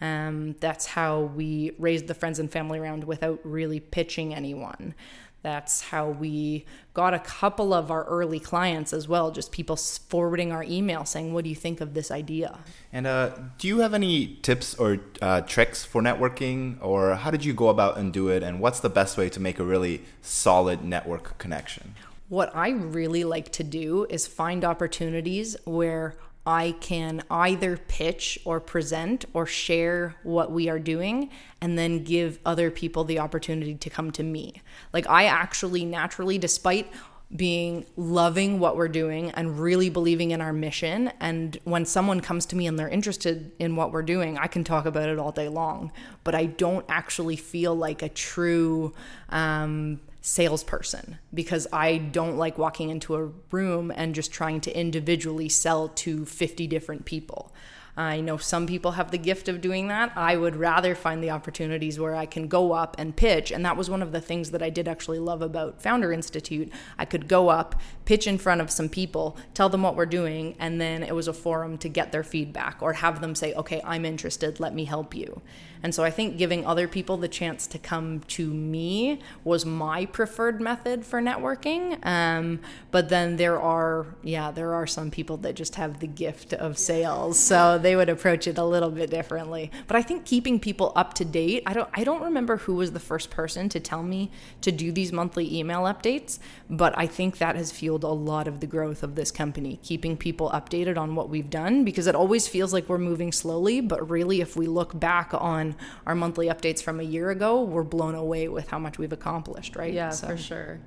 Um, 0.02 0.56
that's 0.60 0.86
how 0.86 1.22
we 1.22 1.72
raised 1.78 2.08
the 2.08 2.14
friends 2.14 2.40
and 2.40 2.52
family 2.52 2.80
round 2.80 3.04
without 3.06 3.40
really 3.44 3.80
pitching 3.80 4.34
anyone 4.34 4.96
that's 5.44 5.82
how 5.82 6.10
we 6.10 6.66
got 6.94 7.14
a 7.14 7.20
couple 7.20 7.74
of 7.74 7.92
our 7.92 8.06
early 8.06 8.40
clients 8.40 8.94
as 8.94 9.08
well, 9.10 9.30
just 9.30 9.52
people 9.52 9.76
forwarding 9.76 10.54
our 10.54 10.64
email 10.64 11.04
saying, 11.06 11.34
What 11.34 11.44
do 11.44 11.50
you 11.50 11.56
think 11.56 11.82
of 11.82 11.94
this 11.94 12.10
idea? 12.10 12.60
And 12.92 13.06
uh, 13.06 13.32
do 13.58 13.68
you 13.68 13.80
have 13.80 13.94
any 13.94 14.40
tips 14.42 14.74
or 14.76 15.00
uh, 15.22 15.42
tricks 15.42 15.84
for 15.84 16.02
networking, 16.02 16.78
or 16.82 17.16
how 17.16 17.30
did 17.30 17.44
you 17.44 17.54
go 17.54 17.68
about 17.68 17.98
and 17.98 18.12
do 18.12 18.30
it? 18.30 18.42
And 18.42 18.60
what's 18.62 18.80
the 18.80 18.90
best 18.90 19.18
way 19.18 19.30
to 19.30 19.40
make 19.40 19.60
a 19.60 19.64
really 19.66 20.02
solid 20.22 20.84
network 20.84 21.38
connection? 21.38 21.94
What 22.30 22.56
I 22.56 22.70
really 22.70 23.26
like 23.26 23.52
to 23.54 23.64
do 23.64 24.08
is 24.10 24.26
find 24.26 24.64
opportunities 24.64 25.58
where 25.66 26.16
I 26.46 26.76
can 26.82 27.24
either 27.30 27.78
pitch 27.78 28.38
or 28.44 28.60
present 28.60 29.26
or 29.34 29.46
share 29.46 30.16
what 30.24 30.52
we 30.52 30.68
are 30.70 30.80
doing 30.80 31.30
and 31.62 31.78
then 31.78 32.04
give 32.04 32.40
other 32.46 32.70
people 32.70 33.06
the 33.06 33.20
opportunity 33.20 33.76
to 33.76 33.90
come 33.90 34.12
to 34.12 34.24
me. 34.24 34.62
Like, 34.92 35.10
I 35.10 35.26
actually 35.26 35.86
naturally, 35.86 36.38
despite 36.38 36.92
being 37.36 37.86
loving 37.96 38.60
what 38.60 38.76
we're 38.76 38.88
doing 38.88 39.32
and 39.32 39.60
really 39.60 39.90
believing 39.90 40.32
in 40.32 40.42
our 40.42 40.54
mission. 40.54 41.12
And 41.20 41.58
when 41.64 41.86
someone 41.86 42.20
comes 42.20 42.46
to 42.48 42.56
me 42.56 42.68
and 42.68 42.78
they're 42.78 42.90
interested 42.90 43.52
in 43.60 43.76
what 43.76 43.92
we're 43.92 44.04
doing, 44.04 44.38
I 44.38 44.48
can 44.48 44.64
talk 44.64 44.86
about 44.86 45.10
it 45.10 45.18
all 45.18 45.32
day 45.32 45.48
long. 45.48 45.92
But 46.24 46.36
I 46.36 46.46
don't 46.46 46.86
actually 46.90 47.38
feel 47.38 47.74
like 47.74 48.02
a 48.02 48.10
true 48.10 48.94
um, 49.30 50.00
salesperson 50.26 51.20
because 51.34 51.68
I 51.74 51.98
don't 51.98 52.38
like 52.38 52.58
walking 52.58 52.90
into 52.90 53.16
a 53.16 53.26
room 53.52 53.92
and 53.94 54.16
just 54.16 54.32
trying 54.32 54.62
to 54.62 54.76
individually 54.76 55.50
sell 55.50 55.90
to 55.90 56.26
50 56.26 56.66
different 56.66 57.04
people. 57.04 57.54
I 57.96 58.22
know 58.22 58.38
some 58.38 58.66
people 58.66 58.94
have 58.94 59.12
the 59.12 59.20
gift 59.20 59.48
of 59.50 59.62
doing 59.62 59.90
that. 59.90 60.14
I 60.16 60.36
would 60.36 60.56
rather 60.56 60.96
find 60.96 61.22
the 61.22 61.30
opportunities 61.30 62.00
where 62.00 62.16
I 62.16 62.26
can 62.26 62.48
go 62.48 62.72
up 62.72 62.96
and 62.98 63.16
pitch. 63.16 63.52
And 63.52 63.64
that 63.66 63.78
was 63.78 63.90
one 63.90 64.02
of 64.02 64.14
the 64.14 64.22
things 64.22 64.50
that 64.52 64.64
I 64.64 64.72
did 64.72 64.88
actually 64.88 65.20
love 65.20 65.44
about 65.44 65.82
Founder 65.82 66.12
Institute. 66.12 66.72
I 66.98 67.06
could 67.06 67.28
go 67.28 67.50
up, 67.50 67.80
pitch 68.06 68.26
in 68.26 68.40
front 68.40 68.62
of 68.62 68.72
some 68.72 68.90
people, 68.90 69.38
tell 69.54 69.70
them 69.70 69.84
what 69.84 69.96
we're 69.96 70.08
doing, 70.08 70.56
and 70.58 70.82
then 70.82 71.04
it 71.04 71.14
was 71.14 71.28
a 71.28 71.34
forum 71.34 71.78
to 71.80 71.90
get 71.90 72.12
their 72.12 72.24
feedback 72.24 72.82
or 72.82 72.94
have 72.94 73.22
them 73.22 73.36
say, 73.36 73.54
okay, 73.54 73.82
I'm 73.84 74.06
interested, 74.06 74.60
let 74.60 74.74
me 74.74 74.86
help 74.86 75.14
you. 75.14 75.42
And 75.84 75.94
so 75.94 76.04
I 76.04 76.10
think 76.10 76.38
giving 76.38 76.66
other 76.66 76.88
people 76.88 77.18
the 77.18 77.28
chance 77.28 77.68
to 77.68 77.78
come 77.78 78.22
to 78.22 78.48
me 78.48 79.20
was 79.44 79.66
my 79.66 80.06
preferred 80.06 80.62
method 80.62 81.06
for 81.06 81.22
networking. 81.22 82.04
Um, 82.06 82.62
but 82.90 83.10
then 83.10 83.36
there 83.36 83.60
are, 83.60 84.08
yeah, 84.24 84.50
there 84.50 84.74
are 84.74 84.88
some 84.88 85.12
people 85.12 85.38
that 85.38 85.56
just 85.56 85.76
have 85.76 86.00
the 86.00 86.08
gift 86.08 86.54
of 86.54 86.78
sales. 86.78 87.38
So 87.38 87.78
they 87.78 87.96
would 87.96 88.10
approach 88.10 88.48
it 88.48 88.58
a 88.58 88.64
little 88.64 88.90
bit 88.90 89.10
differently. 89.10 89.72
But 89.88 89.98
I 89.98 90.02
think 90.02 90.26
keeping 90.26 90.60
people 90.60 90.94
up 90.96 91.14
to 91.16 91.26
date. 91.26 91.64
I 91.66 91.74
don't. 91.74 91.90
I 91.94 92.04
don't 92.04 92.22
remember 92.22 92.58
who 92.58 92.76
was 92.76 92.94
the 92.94 93.00
first 93.00 93.30
person 93.30 93.70
to 93.70 93.80
tell 93.80 94.02
me 94.02 94.32
to 94.62 94.72
do 94.72 94.92
these 94.92 95.12
monthly 95.12 95.54
email 95.58 95.82
updates, 95.82 96.40
but 96.70 96.98
I 96.98 97.06
think 97.06 97.38
that 97.38 97.56
has 97.56 97.72
fueled 97.72 98.04
a 98.04 98.08
lot 98.08 98.48
of 98.48 98.62
the 98.62 98.68
growth 98.68 99.04
of 99.04 99.16
this 99.16 99.32
company. 99.32 99.80
Keeping 99.84 100.18
people 100.18 100.50
updated 100.52 100.98
on 100.98 101.16
what 101.16 101.30
we've 101.30 101.50
done 101.50 101.84
because 101.84 102.08
it 102.08 102.16
always 102.16 102.48
feels 102.48 102.74
like 102.74 102.88
we're 102.88 102.98
moving 102.98 103.32
slowly, 103.32 103.82
but 103.82 104.10
really, 104.10 104.42
if 104.42 104.56
we 104.56 104.68
look 104.68 104.98
back 104.98 105.34
on 105.34 105.73
our 106.06 106.16
monthly 106.16 106.48
updates 106.48 106.82
from 106.82 107.00
a 107.00 107.04
year 107.04 107.30
ago, 107.30 107.62
we're 107.62 107.84
blown 107.84 108.16
away 108.16 108.48
with 108.48 108.68
how 108.70 108.80
much 108.80 108.98
we've 108.98 109.14
accomplished. 109.14 109.76
Right? 109.76 109.94
Yeah, 109.94 110.10
so. 110.10 110.28
for 110.28 110.38
sure. 110.38 110.80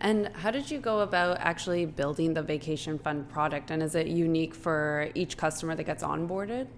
And 0.00 0.28
how 0.28 0.50
did 0.50 0.70
you 0.70 0.78
go 0.78 1.00
about 1.00 1.38
actually 1.40 1.84
building 1.84 2.32
the 2.32 2.42
vacation 2.42 2.98
fund 2.98 3.28
product? 3.28 3.70
And 3.70 3.82
is 3.82 3.94
it 3.94 4.06
unique 4.06 4.54
for 4.54 5.10
each 5.14 5.36
customer 5.36 5.74
that 5.74 5.84
gets 5.84 6.02
onboarded? 6.02 6.68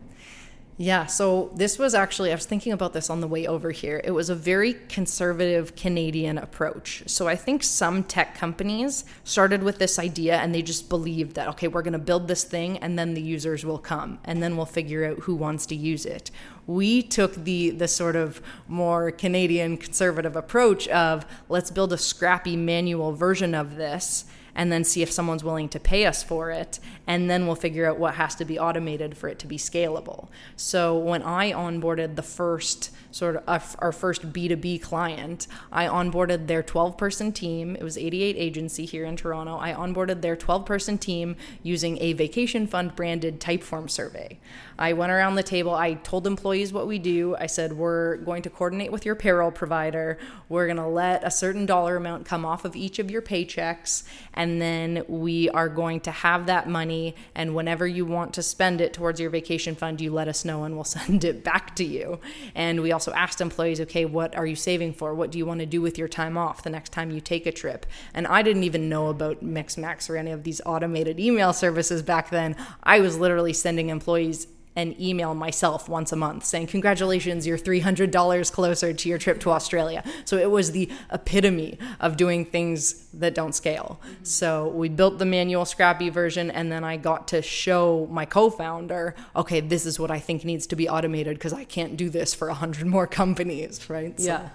Yeah, 0.79 1.05
so 1.05 1.51
this 1.55 1.79
was 1.79 1.95
actually, 1.95 2.33
I 2.33 2.35
was 2.35 2.47
thinking 2.47 2.73
about 2.73 2.95
this 2.95 3.11
on 3.11 3.21
the 3.21 3.29
way 3.29 3.47
over 3.47 3.71
here. 3.71 4.01
It 4.03 4.13
was 4.13 4.31
a 4.31 4.35
very 4.35 4.75
conservative 4.89 5.77
Canadian 5.77 6.39
approach. 6.39 7.03
So 7.07 7.29
I 7.29 7.37
think 7.37 7.63
some 7.63 8.03
tech 8.03 8.35
companies 8.35 9.05
started 9.23 9.63
with 9.63 9.79
this 9.79 9.99
idea 9.99 10.37
and 10.37 10.55
they 10.55 10.63
just 10.63 10.89
believed 10.89 11.35
that, 11.35 11.47
okay, 11.49 11.69
we're 11.69 11.83
going 11.83 11.93
to 11.93 11.99
build 11.99 12.27
this 12.27 12.43
thing 12.43 12.79
and 12.79 12.99
then 12.99 13.13
the 13.13 13.21
users 13.21 13.67
will 13.67 13.79
come 13.79 14.19
and 14.25 14.43
then 14.43 14.57
we'll 14.57 14.65
figure 14.65 15.05
out 15.05 15.19
who 15.21 15.35
wants 15.35 15.67
to 15.67 15.77
use 15.77 16.07
it. 16.07 16.31
We 16.67 17.03
took 17.03 17.35
the, 17.35 17.71
the 17.71 17.89
sort 17.89 18.17
of 18.17 18.41
more 18.67 19.11
Canadian 19.11 19.77
conservative 19.77 20.37
approach 20.37 20.89
of 20.89 21.27
let's 21.51 21.71
build 21.71 21.93
a 21.93 21.99
scrappy 21.99 22.57
manual 22.57 23.13
version 23.13 23.55
of 23.55 23.77
this 23.77 24.25
and 24.55 24.71
then 24.71 24.85
see 24.85 25.03
if 25.03 25.11
someone's 25.11 25.45
willing 25.45 25.69
to 25.71 25.81
pay 25.81 26.07
us 26.07 26.23
for 26.23 26.51
it. 26.51 26.79
And 27.07 27.31
then 27.31 27.47
we'll 27.47 27.57
figure 27.57 27.87
out 27.87 27.99
what 27.99 28.15
has 28.15 28.35
to 28.37 28.45
be 28.45 28.59
automated 28.59 29.17
for 29.17 29.29
it 29.29 29.38
to 29.41 29.47
be 29.47 29.57
scalable. 29.57 30.29
So 30.57 30.97
when 30.97 31.23
I 31.23 31.53
onboarded 31.53 32.17
the 32.17 32.23
first 32.23 32.91
sort 33.12 33.37
of 33.37 33.77
our 33.79 33.92
first 33.92 34.33
B2B 34.33 34.83
client, 34.83 35.46
I 35.70 35.87
onboarded 35.87 36.46
their 36.48 36.62
12 36.62 36.98
person 36.98 37.31
team. 37.33 37.77
It 37.77 37.83
was 37.83 37.96
88 37.96 38.37
agency 38.37 38.85
here 38.85 39.05
in 39.05 39.16
Toronto. 39.16 39.57
I 39.59 39.72
onboarded 39.72 40.22
their 40.22 40.35
12 40.35 40.66
person 40.66 40.98
team 40.98 41.37
using 41.62 41.98
a 42.03 42.14
vacation 42.14 42.66
fund 42.66 42.96
branded 42.96 43.40
typeform 43.40 43.88
survey. 43.90 44.38
I 44.79 44.94
went 44.94 45.12
around 45.12 45.35
the 45.35 45.42
table. 45.42 45.75
I 45.75 45.94
told 45.94 46.27
employees 46.27 46.72
what 46.72 46.87
we 46.87 46.98
do. 46.98 47.37
I 47.37 47.46
said, 47.46 47.75
we're 47.75 48.16
going 48.16 48.42
to 48.42 48.51
coordinate 48.51 48.90
with 48.90 49.05
your 49.05 49.14
payroll 49.14 49.51
provider. 49.51 50.18
We're 50.48 50.66
going 50.66 50.79
to 50.79 50.87
let 50.87 51.22
a 51.25 51.31
certain 51.31 51.66
dollar 51.66 51.96
amount 51.96 52.27
come 52.27 52.44
off 52.44 52.64
of 52.64 52.75
each 52.75 52.98
of 52.98 53.11
your 53.11 53.22
paychecks. 53.22 54.05
And 54.35 54.61
then 54.61 55.05
we 55.07 55.51
are 55.51 55.68
going 55.68 56.01
to 56.01 56.11
have 56.11 56.46
that 56.46 56.68
money. 56.68 57.14
And 57.35 57.55
whenever 57.55 57.87
you 57.87 58.07
want 58.07 58.35
to 58.35 58.42
spend 58.42 58.81
it 58.81 58.92
towards 58.94 59.20
your 59.20 59.31
vacation 59.31 59.75
fund, 59.75 60.01
you 60.01 60.12
let 60.12 60.29
us 60.29 60.44
know 60.44 60.64
and 60.64 60.75
we'll 60.75 60.85
send 61.03 61.25
it 61.25 61.44
back 61.44 61.77
to 61.77 61.85
you. 61.85 62.20
And 62.55 62.81
we 62.81 62.92
also 62.92 63.02
asked 63.11 63.41
employees, 63.41 63.81
okay, 63.81 64.05
what 64.05 64.37
are 64.37 64.47
you 64.47 64.55
saving 64.55 64.93
for? 64.95 65.15
What 65.15 65.33
do 65.33 65.38
you 65.38 65.45
want 65.45 65.59
to 65.61 65.67
do 65.67 65.83
with 65.83 65.99
your 65.99 66.07
time 66.07 66.38
off 66.38 66.62
the 66.62 66.71
next 66.71 66.93
time 66.93 67.11
you 67.11 67.21
take 67.21 67.45
a 67.47 67.53
trip? 67.53 67.85
And 68.15 68.27
I 68.29 68.43
didn't 68.43 68.62
even 68.62 68.88
know 68.88 69.09
about 69.09 69.45
Mixmax 69.45 70.09
or 70.09 70.17
any 70.17 70.31
of 70.31 70.45
these 70.45 70.61
automated 70.65 71.19
email 71.19 71.53
services 71.53 72.03
back 72.03 72.31
then. 72.31 72.55
I 72.85 73.01
was 73.01 73.19
literally 73.19 73.53
sending 73.53 73.88
employees 73.88 74.47
an 74.75 75.01
email 75.01 75.35
myself 75.35 75.89
once 75.89 76.13
a 76.13 76.17
month 76.17 76.45
saying, 76.45 76.67
Congratulations, 76.69 77.47
you're 77.47 77.59
$300 77.59 78.53
closer 78.53 78.93
to 78.93 79.09
your 79.09 79.19
trip 79.19 79.41
to 79.41 79.51
Australia. 79.51 80.03
So 80.25 80.37
it 80.37 80.51
was 80.51 80.73
the 80.73 80.91
epitome 81.13 81.79
of 82.01 82.17
doing 82.17 82.45
things 82.45 83.07
that 83.15 83.35
don't 83.35 83.55
scale. 83.55 84.01
So 84.23 84.69
we 84.69 84.89
built 84.89 85.19
the 85.19 85.27
manual 85.27 85.65
scrappy 85.65 86.09
version, 86.09 86.51
and 86.51 86.73
then 86.73 86.85
I 86.85 86.97
got 86.97 87.29
to 87.29 87.43
show 87.43 88.09
my 88.11 88.25
co 88.25 88.51
founder, 88.51 89.15
okay, 89.37 89.61
this 89.61 89.87
is 89.87 90.01
what 90.01 90.11
I 90.11 90.19
think 90.19 90.45
needs 90.45 90.67
to 90.69 90.77
be 90.77 90.89
automated 90.89 91.37
because 91.37 91.53
I 91.53 91.65
can't 91.65 91.97
do 91.97 92.09
this 92.09 92.35
for 92.35 92.49
100 92.49 92.87
more 92.87 93.07
companies, 93.07 93.89
right? 93.91 94.19
So. 94.19 94.27
Yeah. 94.27 94.49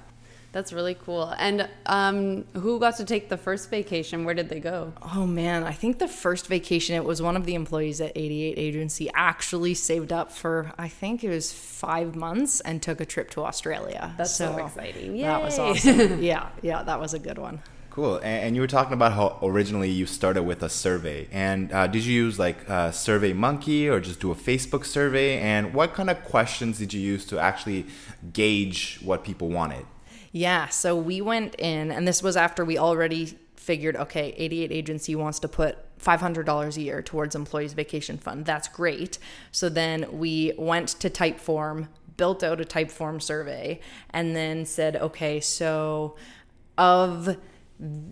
That's 0.57 0.73
really 0.73 0.95
cool. 0.95 1.35
And 1.37 1.69
um, 1.85 2.43
who 2.55 2.79
got 2.79 2.97
to 2.97 3.05
take 3.05 3.29
the 3.29 3.37
first 3.37 3.69
vacation? 3.69 4.25
Where 4.25 4.33
did 4.33 4.49
they 4.49 4.59
go? 4.59 4.91
Oh 5.13 5.27
man, 5.27 5.63
I 5.63 5.71
think 5.71 5.99
the 5.99 6.07
first 6.07 6.47
vacation 6.47 6.95
it 6.95 7.03
was 7.03 7.21
one 7.21 7.37
of 7.37 7.45
the 7.45 7.53
employees 7.53 8.01
at 8.01 8.11
88 8.15 8.57
Agency 8.57 9.07
actually 9.13 9.75
saved 9.75 10.11
up 10.11 10.31
for 10.31 10.73
I 10.79 10.87
think 10.87 11.23
it 11.23 11.29
was 11.29 11.53
five 11.53 12.15
months 12.15 12.59
and 12.61 12.81
took 12.81 12.99
a 12.99 13.05
trip 13.05 13.29
to 13.31 13.45
Australia. 13.45 14.15
That's 14.17 14.35
so, 14.35 14.55
so 14.55 14.65
exciting! 14.65 15.15
Yay. 15.15 15.25
That 15.25 15.43
was 15.43 15.59
awesome. 15.59 16.23
yeah, 16.23 16.49
yeah, 16.63 16.81
that 16.81 16.99
was 16.99 17.13
a 17.13 17.19
good 17.19 17.37
one. 17.37 17.61
Cool. 17.91 18.19
And, 18.23 18.55
you 18.55 18.61
were 18.61 18.67
talking 18.67 18.93
about 18.93 19.13
how 19.13 19.37
originally 19.43 19.91
you 19.91 20.07
started 20.07 20.41
with 20.41 20.63
a 20.63 20.69
survey. 20.69 21.27
And 21.31 21.71
uh, 21.71 21.85
did 21.85 22.03
you 22.03 22.13
use 22.13 22.37
like 22.39 22.67
uh, 22.67 22.91
Survey 22.91 23.33
Monkey 23.33 23.89
or 23.89 23.99
just 23.99 24.19
do 24.19 24.31
a 24.31 24.35
Facebook 24.35 24.85
survey? 24.85 25.39
And 25.39 25.73
what 25.73 25.95
kind 25.95 26.09
of 26.09 26.23
questions 26.23 26.77
did 26.77 26.93
you 26.93 27.01
use 27.01 27.25
to 27.25 27.39
actually 27.39 27.87
gauge 28.33 28.99
what 29.03 29.23
people 29.23 29.49
wanted? 29.49 29.85
Yeah, 30.31 30.67
so 30.67 30.95
we 30.95 31.21
went 31.21 31.55
in, 31.55 31.91
and 31.91 32.07
this 32.07 32.21
was 32.21 32.37
after 32.37 32.63
we 32.65 32.77
already 32.77 33.37
figured, 33.55 33.95
okay, 33.95 34.33
88 34.37 34.71
Agency 34.71 35.15
wants 35.15 35.39
to 35.39 35.47
put 35.47 35.77
$500 35.99 36.77
a 36.77 36.81
year 36.81 37.01
towards 37.01 37.35
employees' 37.35 37.73
vacation 37.73 38.17
fund. 38.17 38.45
That's 38.45 38.67
great. 38.67 39.17
So 39.51 39.67
then 39.67 40.05
we 40.17 40.53
went 40.57 40.89
to 40.89 41.09
Typeform, 41.09 41.87
built 42.17 42.43
out 42.43 42.61
a 42.61 42.63
Typeform 42.63 43.21
survey, 43.21 43.79
and 44.11 44.35
then 44.35 44.65
said, 44.65 44.95
okay, 44.95 45.39
so 45.39 46.15
of 46.77 47.37